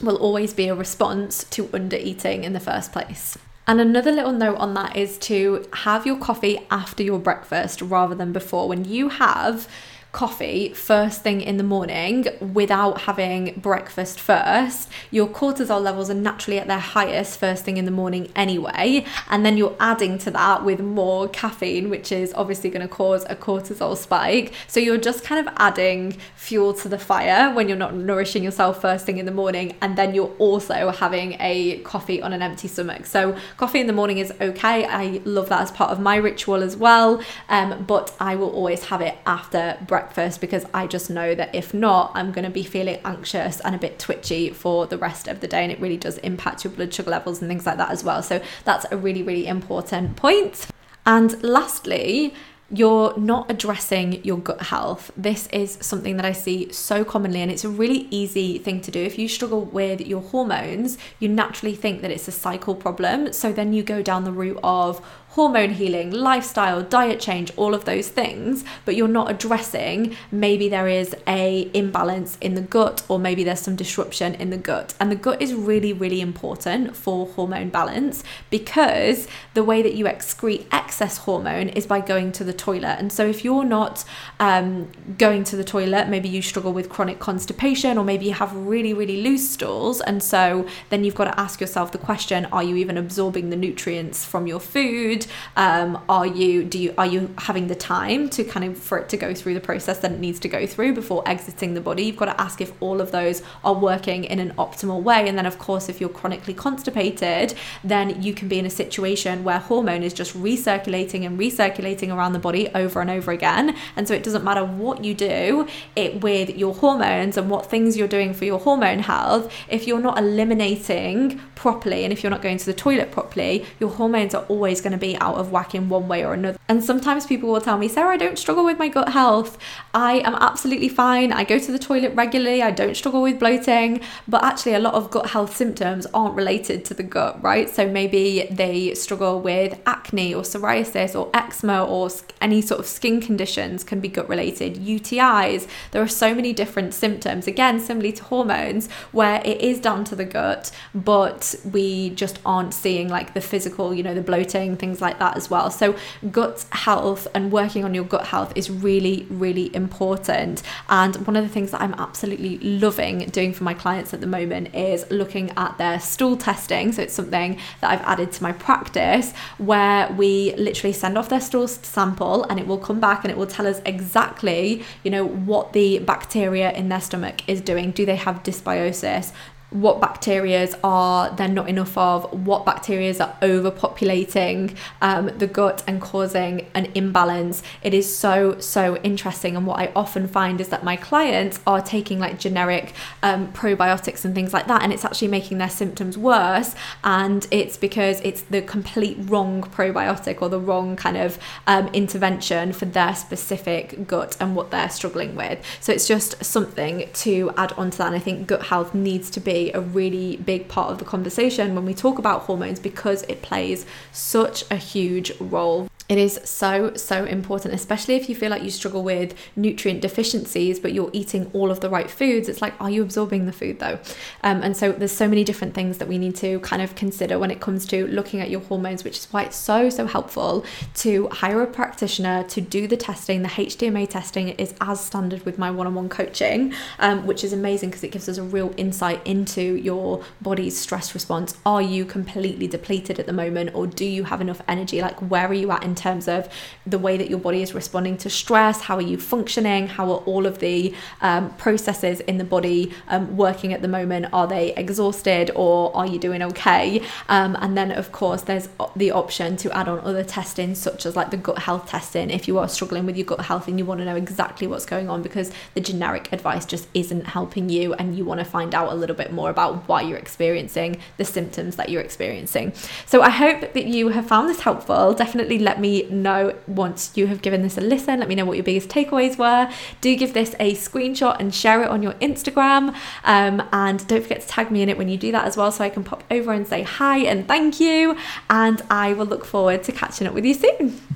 will 0.00 0.16
always 0.16 0.52
be 0.52 0.68
a 0.68 0.74
response 0.74 1.44
to 1.44 1.68
under 1.72 1.96
eating 1.96 2.44
in 2.44 2.52
the 2.52 2.60
first 2.60 2.92
place. 2.92 3.38
And 3.66 3.80
another 3.80 4.10
little 4.10 4.32
note 4.32 4.56
on 4.56 4.72
that 4.74 4.96
is 4.96 5.18
to 5.18 5.66
have 5.84 6.06
your 6.06 6.16
coffee 6.16 6.66
after 6.70 7.02
your 7.02 7.18
breakfast 7.18 7.82
rather 7.82 8.14
than 8.14 8.32
before. 8.32 8.66
When 8.66 8.86
you 8.86 9.10
have 9.10 9.68
coffee 10.12 10.72
first 10.72 11.22
thing 11.22 11.40
in 11.42 11.58
the 11.58 11.62
morning 11.62 12.26
without 12.54 13.02
having 13.02 13.52
breakfast 13.60 14.18
first, 14.18 14.88
your 15.10 15.26
cortisol 15.28 15.82
levels 15.82 16.08
are 16.08 16.14
naturally 16.14 16.58
at 16.58 16.66
their 16.66 16.78
highest 16.78 17.38
first 17.38 17.64
thing 17.64 17.76
in 17.76 17.84
the 17.84 17.90
morning 17.90 18.30
anyway. 18.34 19.04
And 19.28 19.44
then 19.44 19.58
you're 19.58 19.76
adding 19.78 20.16
to 20.18 20.30
that 20.30 20.64
with 20.64 20.80
more 20.80 21.28
caffeine, 21.28 21.90
which 21.90 22.10
is 22.10 22.32
obviously 22.34 22.70
going 22.70 22.80
to 22.80 22.88
cause 22.88 23.24
a 23.28 23.36
cortisol 23.36 23.96
spike. 23.96 24.54
So 24.66 24.80
you're 24.80 24.98
just 24.98 25.24
kind 25.24 25.46
of 25.46 25.52
adding 25.58 26.16
fuel 26.36 26.72
to 26.74 26.88
the 26.88 26.98
fire 26.98 27.54
when 27.54 27.68
you're 27.68 27.76
not 27.76 27.94
nourishing 27.94 28.42
yourself 28.42 28.80
first 28.80 29.04
thing 29.04 29.18
in 29.18 29.26
the 29.26 29.32
morning. 29.32 29.76
And 29.82 29.98
then 29.98 30.14
you're 30.14 30.34
also 30.38 30.90
having 30.90 31.36
a 31.38 31.80
coffee 31.80 32.22
on 32.22 32.32
an 32.32 32.40
empty 32.40 32.66
stomach. 32.66 33.04
So 33.04 33.36
coffee 33.58 33.80
in 33.80 33.86
the 33.86 33.92
morning 33.92 34.18
is 34.18 34.32
okay. 34.40 34.86
I 34.86 35.20
love 35.26 35.50
that 35.50 35.60
as 35.60 35.70
part 35.70 35.90
of 35.90 36.00
my 36.00 36.16
ritual 36.16 36.62
as 36.62 36.76
well. 36.76 37.22
Um, 37.50 37.84
but 37.84 38.14
I 38.18 38.36
will 38.36 38.50
always 38.50 38.84
have 38.84 39.02
it 39.02 39.18
after 39.26 39.76
breakfast 39.86 39.97
breakfast 39.98 40.40
because 40.40 40.64
I 40.72 40.86
just 40.86 41.10
know 41.10 41.34
that 41.34 41.54
if 41.54 41.74
not, 41.74 42.12
I'm 42.14 42.30
going 42.30 42.44
to 42.44 42.50
be 42.50 42.62
feeling 42.62 43.00
anxious 43.04 43.58
and 43.60 43.74
a 43.74 43.78
bit 43.78 43.98
twitchy 43.98 44.50
for 44.50 44.86
the 44.86 44.98
rest 44.98 45.26
of 45.26 45.40
the 45.40 45.48
day. 45.48 45.62
And 45.64 45.72
it 45.72 45.80
really 45.80 45.96
does 45.96 46.18
impact 46.18 46.64
your 46.64 46.72
blood 46.72 46.94
sugar 46.94 47.10
levels 47.10 47.40
and 47.40 47.48
things 47.48 47.66
like 47.66 47.78
that 47.78 47.90
as 47.90 48.04
well. 48.04 48.22
So 48.22 48.40
that's 48.64 48.86
a 48.92 48.96
really, 48.96 49.22
really 49.22 49.46
important 49.46 50.16
point. 50.16 50.68
And 51.04 51.42
lastly, 51.42 52.34
you're 52.70 53.18
not 53.18 53.50
addressing 53.50 54.22
your 54.24 54.38
gut 54.38 54.60
health. 54.60 55.10
This 55.16 55.46
is 55.48 55.78
something 55.80 56.16
that 56.16 56.26
I 56.26 56.32
see 56.32 56.70
so 56.70 57.02
commonly, 57.02 57.40
and 57.40 57.50
it's 57.50 57.64
a 57.64 57.68
really 57.70 58.06
easy 58.10 58.58
thing 58.58 58.82
to 58.82 58.90
do. 58.90 59.00
If 59.00 59.18
you 59.18 59.26
struggle 59.26 59.64
with 59.64 60.02
your 60.02 60.20
hormones, 60.20 60.98
you 61.18 61.28
naturally 61.28 61.74
think 61.74 62.02
that 62.02 62.10
it's 62.10 62.28
a 62.28 62.32
cycle 62.32 62.74
problem. 62.74 63.32
So 63.32 63.52
then 63.52 63.72
you 63.72 63.82
go 63.82 64.02
down 64.02 64.24
the 64.24 64.32
route 64.32 64.60
of 64.62 65.00
hormone 65.30 65.70
healing, 65.70 66.10
lifestyle, 66.10 66.82
diet 66.82 67.20
change, 67.20 67.52
all 67.56 67.74
of 67.74 67.84
those 67.84 68.08
things, 68.08 68.64
but 68.84 68.96
you're 68.96 69.06
not 69.06 69.30
addressing 69.30 70.16
maybe 70.32 70.68
there 70.68 70.88
is 70.88 71.14
a 71.26 71.70
imbalance 71.74 72.38
in 72.40 72.54
the 72.54 72.60
gut 72.60 73.02
or 73.08 73.18
maybe 73.18 73.44
there's 73.44 73.60
some 73.60 73.76
disruption 73.76 74.34
in 74.36 74.50
the 74.50 74.56
gut. 74.56 74.94
And 74.98 75.12
the 75.12 75.16
gut 75.16 75.40
is 75.42 75.54
really 75.54 75.92
really 75.92 76.20
important 76.20 76.96
for 76.96 77.26
hormone 77.26 77.68
balance 77.68 78.24
because 78.50 79.28
the 79.54 79.62
way 79.62 79.82
that 79.82 79.94
you 79.94 80.06
excrete 80.06 80.66
excess 80.72 81.18
hormone 81.18 81.68
is 81.68 81.86
by 81.86 82.00
going 82.00 82.32
to 82.32 82.44
the 82.44 82.52
toilet. 82.52 82.96
And 82.98 83.12
so 83.12 83.26
if 83.26 83.44
you're 83.44 83.64
not 83.64 84.04
um, 84.40 84.90
going 85.18 85.44
to 85.44 85.56
the 85.56 85.64
toilet, 85.64 86.08
maybe 86.08 86.28
you 86.28 86.42
struggle 86.42 86.72
with 86.72 86.88
chronic 86.88 87.18
constipation 87.18 87.98
or 87.98 88.04
maybe 88.04 88.26
you 88.26 88.34
have 88.34 88.54
really 88.54 88.94
really 88.94 89.22
loose 89.22 89.48
stools 89.50 90.00
and 90.00 90.22
so 90.22 90.66
then 90.88 91.04
you've 91.04 91.14
got 91.14 91.24
to 91.24 91.38
ask 91.38 91.60
yourself 91.60 91.92
the 91.92 91.98
question, 91.98 92.46
are 92.46 92.62
you 92.62 92.76
even 92.76 92.96
absorbing 92.96 93.50
the 93.50 93.56
nutrients 93.56 94.24
from 94.24 94.46
your 94.46 94.60
food? 94.60 95.17
Um, 95.56 96.02
are 96.08 96.26
you 96.26 96.64
do 96.64 96.78
you 96.78 96.94
are 96.98 97.06
you 97.06 97.34
having 97.38 97.68
the 97.68 97.74
time 97.74 98.28
to 98.30 98.44
kind 98.44 98.64
of 98.64 98.78
for 98.78 98.98
it 98.98 99.08
to 99.10 99.16
go 99.16 99.34
through 99.34 99.54
the 99.54 99.60
process 99.60 99.98
that 99.98 100.12
it 100.12 100.20
needs 100.20 100.38
to 100.40 100.48
go 100.48 100.66
through 100.66 100.94
before 100.94 101.22
exiting 101.26 101.74
the 101.74 101.80
body? 101.80 102.04
You've 102.04 102.16
got 102.16 102.26
to 102.26 102.40
ask 102.40 102.60
if 102.60 102.72
all 102.80 103.00
of 103.00 103.10
those 103.10 103.42
are 103.64 103.74
working 103.74 104.24
in 104.24 104.38
an 104.38 104.52
optimal 104.52 105.02
way. 105.02 105.28
And 105.28 105.36
then 105.36 105.46
of 105.46 105.58
course, 105.58 105.88
if 105.88 106.00
you're 106.00 106.08
chronically 106.10 106.54
constipated, 106.54 107.54
then 107.82 108.22
you 108.22 108.34
can 108.34 108.48
be 108.48 108.58
in 108.58 108.66
a 108.66 108.70
situation 108.70 109.44
where 109.44 109.58
hormone 109.58 110.02
is 110.02 110.12
just 110.12 110.36
recirculating 110.36 111.24
and 111.26 111.38
recirculating 111.38 112.14
around 112.14 112.32
the 112.32 112.38
body 112.38 112.68
over 112.74 113.00
and 113.00 113.10
over 113.10 113.32
again. 113.32 113.76
And 113.96 114.06
so 114.06 114.14
it 114.14 114.22
doesn't 114.22 114.44
matter 114.44 114.64
what 114.64 115.04
you 115.04 115.14
do 115.14 115.66
it 115.96 116.22
with 116.22 116.56
your 116.56 116.74
hormones 116.74 117.36
and 117.36 117.50
what 117.50 117.66
things 117.66 117.96
you're 117.96 118.08
doing 118.08 118.34
for 118.34 118.44
your 118.44 118.58
hormone 118.58 119.00
health, 119.00 119.52
if 119.68 119.86
you're 119.86 120.00
not 120.00 120.18
eliminating 120.18 121.40
properly 121.54 122.04
and 122.04 122.12
if 122.12 122.22
you're 122.22 122.30
not 122.30 122.42
going 122.42 122.58
to 122.58 122.66
the 122.66 122.72
toilet 122.72 123.10
properly, 123.10 123.64
your 123.80 123.90
hormones 123.90 124.34
are 124.34 124.44
always 124.44 124.80
going 124.80 124.92
to 124.92 124.98
be 124.98 125.07
out 125.16 125.36
of 125.36 125.50
whack 125.50 125.74
in 125.74 125.88
one 125.88 126.08
way 126.08 126.24
or 126.24 126.34
another. 126.34 126.58
And 126.68 126.84
sometimes 126.84 127.26
people 127.26 127.48
will 127.48 127.60
tell 127.60 127.78
me, 127.78 127.88
Sarah, 127.88 128.10
I 128.10 128.16
don't 128.16 128.38
struggle 128.38 128.64
with 128.64 128.78
my 128.78 128.88
gut 128.88 129.10
health. 129.10 129.58
I 129.94 130.18
am 130.18 130.34
absolutely 130.34 130.88
fine. 130.88 131.32
I 131.32 131.44
go 131.44 131.58
to 131.58 131.72
the 131.72 131.78
toilet 131.78 132.14
regularly. 132.14 132.62
I 132.62 132.70
don't 132.70 132.96
struggle 132.96 133.22
with 133.22 133.38
bloating. 133.38 134.00
But 134.26 134.44
actually, 134.44 134.74
a 134.74 134.78
lot 134.78 134.94
of 134.94 135.10
gut 135.10 135.30
health 135.30 135.56
symptoms 135.56 136.06
aren't 136.12 136.34
related 136.34 136.84
to 136.86 136.94
the 136.94 137.02
gut, 137.02 137.42
right? 137.42 137.68
So 137.68 137.88
maybe 137.88 138.46
they 138.50 138.94
struggle 138.94 139.40
with 139.40 139.80
acne 139.86 140.34
or 140.34 140.42
psoriasis 140.42 141.18
or 141.18 141.30
eczema 141.34 141.84
or 141.84 142.10
any 142.40 142.60
sort 142.60 142.80
of 142.80 142.86
skin 142.86 143.20
conditions 143.20 143.84
can 143.84 144.00
be 144.00 144.08
gut 144.08 144.28
related, 144.28 144.76
UTIs. 144.76 145.66
There 145.90 146.02
are 146.02 146.08
so 146.08 146.34
many 146.34 146.52
different 146.52 146.94
symptoms, 146.94 147.46
again, 147.46 147.80
similarly 147.80 148.12
to 148.12 148.24
hormones, 148.24 148.90
where 149.12 149.40
it 149.44 149.60
is 149.60 149.80
down 149.80 150.04
to 150.04 150.16
the 150.16 150.24
gut, 150.24 150.70
but 150.94 151.54
we 151.72 152.10
just 152.10 152.38
aren't 152.44 152.74
seeing 152.74 153.08
like 153.08 153.34
the 153.34 153.40
physical, 153.40 153.94
you 153.94 154.02
know, 154.02 154.14
the 154.14 154.22
bloating, 154.22 154.76
things 154.76 154.97
things 154.98 155.00
like 155.00 155.18
that 155.18 155.36
as 155.36 155.50
well. 155.50 155.70
So, 155.70 155.96
gut 156.30 156.66
health 156.72 157.28
and 157.34 157.52
working 157.52 157.84
on 157.84 157.94
your 157.94 158.04
gut 158.04 158.26
health 158.26 158.52
is 158.56 158.70
really, 158.70 159.26
really 159.30 159.74
important. 159.74 160.62
And 160.88 161.16
one 161.26 161.36
of 161.36 161.44
the 161.44 161.48
things 161.48 161.70
that 161.70 161.80
I'm 161.80 161.94
absolutely 161.94 162.58
loving 162.58 163.26
doing 163.30 163.52
for 163.52 163.64
my 163.64 163.74
clients 163.74 164.12
at 164.14 164.20
the 164.20 164.26
moment 164.26 164.74
is 164.74 165.04
looking 165.10 165.50
at 165.56 165.78
their 165.78 166.00
stool 166.00 166.36
testing. 166.36 166.92
So, 166.92 167.02
it's 167.02 167.14
something 167.14 167.58
that 167.80 167.90
I've 167.90 168.02
added 168.02 168.32
to 168.32 168.42
my 168.42 168.52
practice 168.52 169.32
where 169.58 170.10
we 170.12 170.54
literally 170.56 170.92
send 170.92 171.16
off 171.16 171.28
their 171.28 171.40
stool 171.40 171.68
sample 171.68 172.44
and 172.44 172.58
it 172.58 172.66
will 172.66 172.78
come 172.78 173.00
back 173.00 173.24
and 173.24 173.30
it 173.30 173.36
will 173.36 173.46
tell 173.46 173.66
us 173.66 173.80
exactly, 173.86 174.84
you 175.04 175.10
know, 175.10 175.24
what 175.24 175.72
the 175.72 175.98
bacteria 176.00 176.72
in 176.72 176.88
their 176.88 177.00
stomach 177.00 177.48
is 177.48 177.60
doing. 177.60 177.90
Do 177.90 178.04
they 178.04 178.16
have 178.16 178.42
dysbiosis? 178.42 179.32
What 179.70 180.00
bacterias 180.00 180.78
are 180.82 181.30
there 181.36 181.48
not 181.48 181.68
enough 181.68 181.96
of, 181.98 182.46
what 182.46 182.64
bacterias 182.64 183.20
are 183.20 183.36
overpopulating 183.42 184.74
um, 185.02 185.26
the 185.38 185.46
gut 185.46 185.82
and 185.86 186.00
causing 186.00 186.66
an 186.74 186.86
imbalance. 186.94 187.62
It 187.82 187.92
is 187.92 188.14
so, 188.14 188.58
so 188.60 188.96
interesting. 188.98 189.56
And 189.56 189.66
what 189.66 189.78
I 189.78 189.92
often 189.94 190.26
find 190.26 190.60
is 190.60 190.68
that 190.68 190.84
my 190.84 190.96
clients 190.96 191.60
are 191.66 191.82
taking 191.82 192.18
like 192.18 192.38
generic 192.38 192.94
um, 193.22 193.52
probiotics 193.52 194.24
and 194.24 194.34
things 194.34 194.54
like 194.54 194.66
that, 194.68 194.82
and 194.82 194.92
it's 194.92 195.04
actually 195.04 195.28
making 195.28 195.58
their 195.58 195.68
symptoms 195.68 196.16
worse. 196.16 196.74
And 197.04 197.46
it's 197.50 197.76
because 197.76 198.20
it's 198.22 198.42
the 198.42 198.62
complete 198.62 199.18
wrong 199.20 199.62
probiotic 199.62 200.40
or 200.40 200.48
the 200.48 200.60
wrong 200.60 200.96
kind 200.96 201.18
of 201.18 201.38
um, 201.66 201.88
intervention 201.88 202.72
for 202.72 202.86
their 202.86 203.14
specific 203.14 204.06
gut 204.06 204.36
and 204.40 204.56
what 204.56 204.70
they're 204.70 204.90
struggling 204.90 205.34
with. 205.34 205.62
So 205.80 205.92
it's 205.92 206.08
just 206.08 206.42
something 206.42 207.08
to 207.12 207.50
add 207.58 207.72
on 207.72 207.90
to 207.90 207.98
that. 207.98 208.06
And 208.06 208.16
I 208.16 208.18
think 208.18 208.46
gut 208.46 208.62
health 208.62 208.94
needs 208.94 209.28
to 209.30 209.40
be 209.40 209.57
a 209.66 209.80
really 209.80 210.36
big 210.36 210.68
part 210.68 210.90
of 210.90 210.98
the 210.98 211.04
conversation 211.04 211.74
when 211.74 211.84
we 211.84 211.94
talk 211.94 212.18
about 212.18 212.42
hormones 212.42 212.80
because 212.80 213.22
it 213.24 213.42
plays 213.42 213.84
such 214.12 214.64
a 214.70 214.76
huge 214.76 215.32
role 215.40 215.88
it 216.08 216.16
is 216.16 216.40
so, 216.42 216.94
so 216.94 217.24
important, 217.24 217.74
especially 217.74 218.14
if 218.14 218.30
you 218.30 218.34
feel 218.34 218.50
like 218.50 218.62
you 218.62 218.70
struggle 218.70 219.02
with 219.02 219.34
nutrient 219.56 220.00
deficiencies, 220.00 220.80
but 220.80 220.94
you're 220.94 221.10
eating 221.12 221.50
all 221.52 221.70
of 221.70 221.80
the 221.80 221.90
right 221.90 222.10
foods. 222.10 222.48
It's 222.48 222.62
like, 222.62 222.72
are 222.80 222.88
you 222.88 223.02
absorbing 223.02 223.44
the 223.44 223.52
food 223.52 223.78
though? 223.78 223.98
Um, 224.42 224.62
and 224.62 224.74
so 224.74 224.92
there's 224.92 225.12
so 225.12 225.28
many 225.28 225.44
different 225.44 225.74
things 225.74 225.98
that 225.98 226.08
we 226.08 226.16
need 226.16 226.34
to 226.36 226.60
kind 226.60 226.80
of 226.80 226.94
consider 226.94 227.38
when 227.38 227.50
it 227.50 227.60
comes 227.60 227.84
to 227.86 228.06
looking 228.06 228.40
at 228.40 228.48
your 228.48 228.60
hormones, 228.60 229.04
which 229.04 229.18
is 229.18 229.26
why 229.26 229.42
it's 229.42 229.56
so, 229.56 229.90
so 229.90 230.06
helpful 230.06 230.64
to 230.94 231.28
hire 231.28 231.60
a 231.60 231.66
practitioner 231.66 232.42
to 232.44 232.62
do 232.62 232.86
the 232.86 232.96
testing. 232.96 233.42
The 233.42 233.48
HTMA 233.48 234.08
testing 234.08 234.48
is 234.50 234.74
as 234.80 235.04
standard 235.04 235.44
with 235.44 235.58
my 235.58 235.70
one 235.70 235.86
on 235.86 235.94
one 235.94 236.08
coaching, 236.08 236.72
um, 237.00 237.26
which 237.26 237.44
is 237.44 237.52
amazing 237.52 237.90
because 237.90 238.04
it 238.04 238.12
gives 238.12 238.30
us 238.30 238.38
a 238.38 238.42
real 238.42 238.72
insight 238.78 239.26
into 239.26 239.60
your 239.60 240.24
body's 240.40 240.78
stress 240.78 241.12
response. 241.12 241.54
Are 241.66 241.82
you 241.82 242.06
completely 242.06 242.66
depleted 242.66 243.18
at 243.20 243.26
the 243.26 243.32
moment, 243.34 243.74
or 243.74 243.86
do 243.86 244.06
you 244.06 244.24
have 244.24 244.40
enough 244.40 244.62
energy? 244.66 245.02
Like, 245.02 245.18
where 245.18 245.46
are 245.46 245.54
you 245.54 245.70
at 245.70 245.84
in 245.84 245.97
terms 245.98 246.28
of 246.28 246.48
the 246.86 246.98
way 246.98 247.16
that 247.18 247.28
your 247.28 247.38
body 247.38 247.60
is 247.60 247.74
responding 247.74 248.16
to 248.18 248.30
stress, 248.30 248.82
how 248.82 248.96
are 248.96 249.02
you 249.02 249.18
functioning, 249.18 249.86
how 249.86 250.10
are 250.10 250.20
all 250.20 250.46
of 250.46 250.58
the 250.60 250.94
um, 251.20 251.52
processes 251.56 252.20
in 252.20 252.38
the 252.38 252.44
body 252.44 252.92
um, 253.08 253.36
working 253.36 253.72
at 253.72 253.82
the 253.82 253.88
moment, 253.88 254.26
are 254.32 254.46
they 254.46 254.74
exhausted 254.74 255.50
or 255.54 255.94
are 255.96 256.06
you 256.06 256.18
doing 256.18 256.42
okay? 256.42 257.02
Um, 257.28 257.56
and 257.60 257.76
then, 257.76 257.90
of 257.90 258.12
course, 258.12 258.42
there's 258.42 258.68
the 258.96 259.10
option 259.10 259.56
to 259.58 259.76
add 259.76 259.88
on 259.88 259.98
other 260.00 260.24
testing, 260.24 260.74
such 260.74 261.04
as 261.04 261.16
like 261.16 261.30
the 261.30 261.36
gut 261.36 261.58
health 261.58 261.88
testing, 261.88 262.30
if 262.30 262.48
you 262.48 262.58
are 262.58 262.68
struggling 262.68 263.04
with 263.06 263.16
your 263.16 263.26
gut 263.26 263.42
health 263.42 263.68
and 263.68 263.78
you 263.78 263.84
want 263.84 263.98
to 264.00 264.04
know 264.04 264.16
exactly 264.16 264.66
what's 264.66 264.86
going 264.86 265.10
on 265.10 265.22
because 265.22 265.50
the 265.74 265.80
generic 265.80 266.32
advice 266.32 266.64
just 266.64 266.88
isn't 266.94 267.26
helping 267.26 267.68
you 267.68 267.94
and 267.94 268.16
you 268.16 268.24
want 268.24 268.38
to 268.38 268.44
find 268.44 268.74
out 268.74 268.92
a 268.92 268.94
little 268.94 269.16
bit 269.16 269.32
more 269.32 269.50
about 269.50 269.88
why 269.88 270.00
you're 270.02 270.18
experiencing 270.18 271.00
the 271.16 271.24
symptoms 271.24 271.76
that 271.76 271.88
you're 271.88 272.02
experiencing. 272.02 272.72
So, 273.06 273.22
I 273.22 273.30
hope 273.30 273.72
that 273.72 273.86
you 273.86 274.08
have 274.08 274.26
found 274.26 274.48
this 274.48 274.60
helpful. 274.60 275.12
Definitely 275.14 275.58
let 275.58 275.80
me 275.80 275.87
me 275.88 276.02
know 276.10 276.54
once 276.66 277.12
you 277.14 277.26
have 277.26 277.42
given 277.42 277.62
this 277.62 277.78
a 277.78 277.80
listen. 277.80 278.20
Let 278.20 278.28
me 278.28 278.34
know 278.34 278.44
what 278.44 278.56
your 278.56 278.64
biggest 278.64 278.88
takeaways 278.88 279.38
were. 279.38 279.72
Do 280.00 280.14
give 280.16 280.34
this 280.34 280.54
a 280.60 280.74
screenshot 280.74 281.36
and 281.40 281.54
share 281.54 281.82
it 281.82 281.88
on 281.88 282.02
your 282.02 282.14
Instagram. 282.14 282.94
Um, 283.24 283.66
and 283.72 284.06
don't 284.06 284.22
forget 284.22 284.40
to 284.42 284.48
tag 284.48 284.70
me 284.70 284.82
in 284.82 284.88
it 284.88 284.98
when 284.98 285.08
you 285.08 285.16
do 285.16 285.32
that 285.32 285.44
as 285.46 285.56
well 285.56 285.72
so 285.72 285.84
I 285.84 285.88
can 285.88 286.04
pop 286.04 286.24
over 286.30 286.52
and 286.52 286.66
say 286.66 286.82
hi 286.82 287.18
and 287.18 287.46
thank 287.48 287.80
you. 287.80 288.16
And 288.50 288.82
I 288.90 289.12
will 289.14 289.26
look 289.26 289.44
forward 289.44 289.82
to 289.84 289.92
catching 289.92 290.26
up 290.26 290.34
with 290.34 290.44
you 290.44 290.54
soon. 290.54 291.00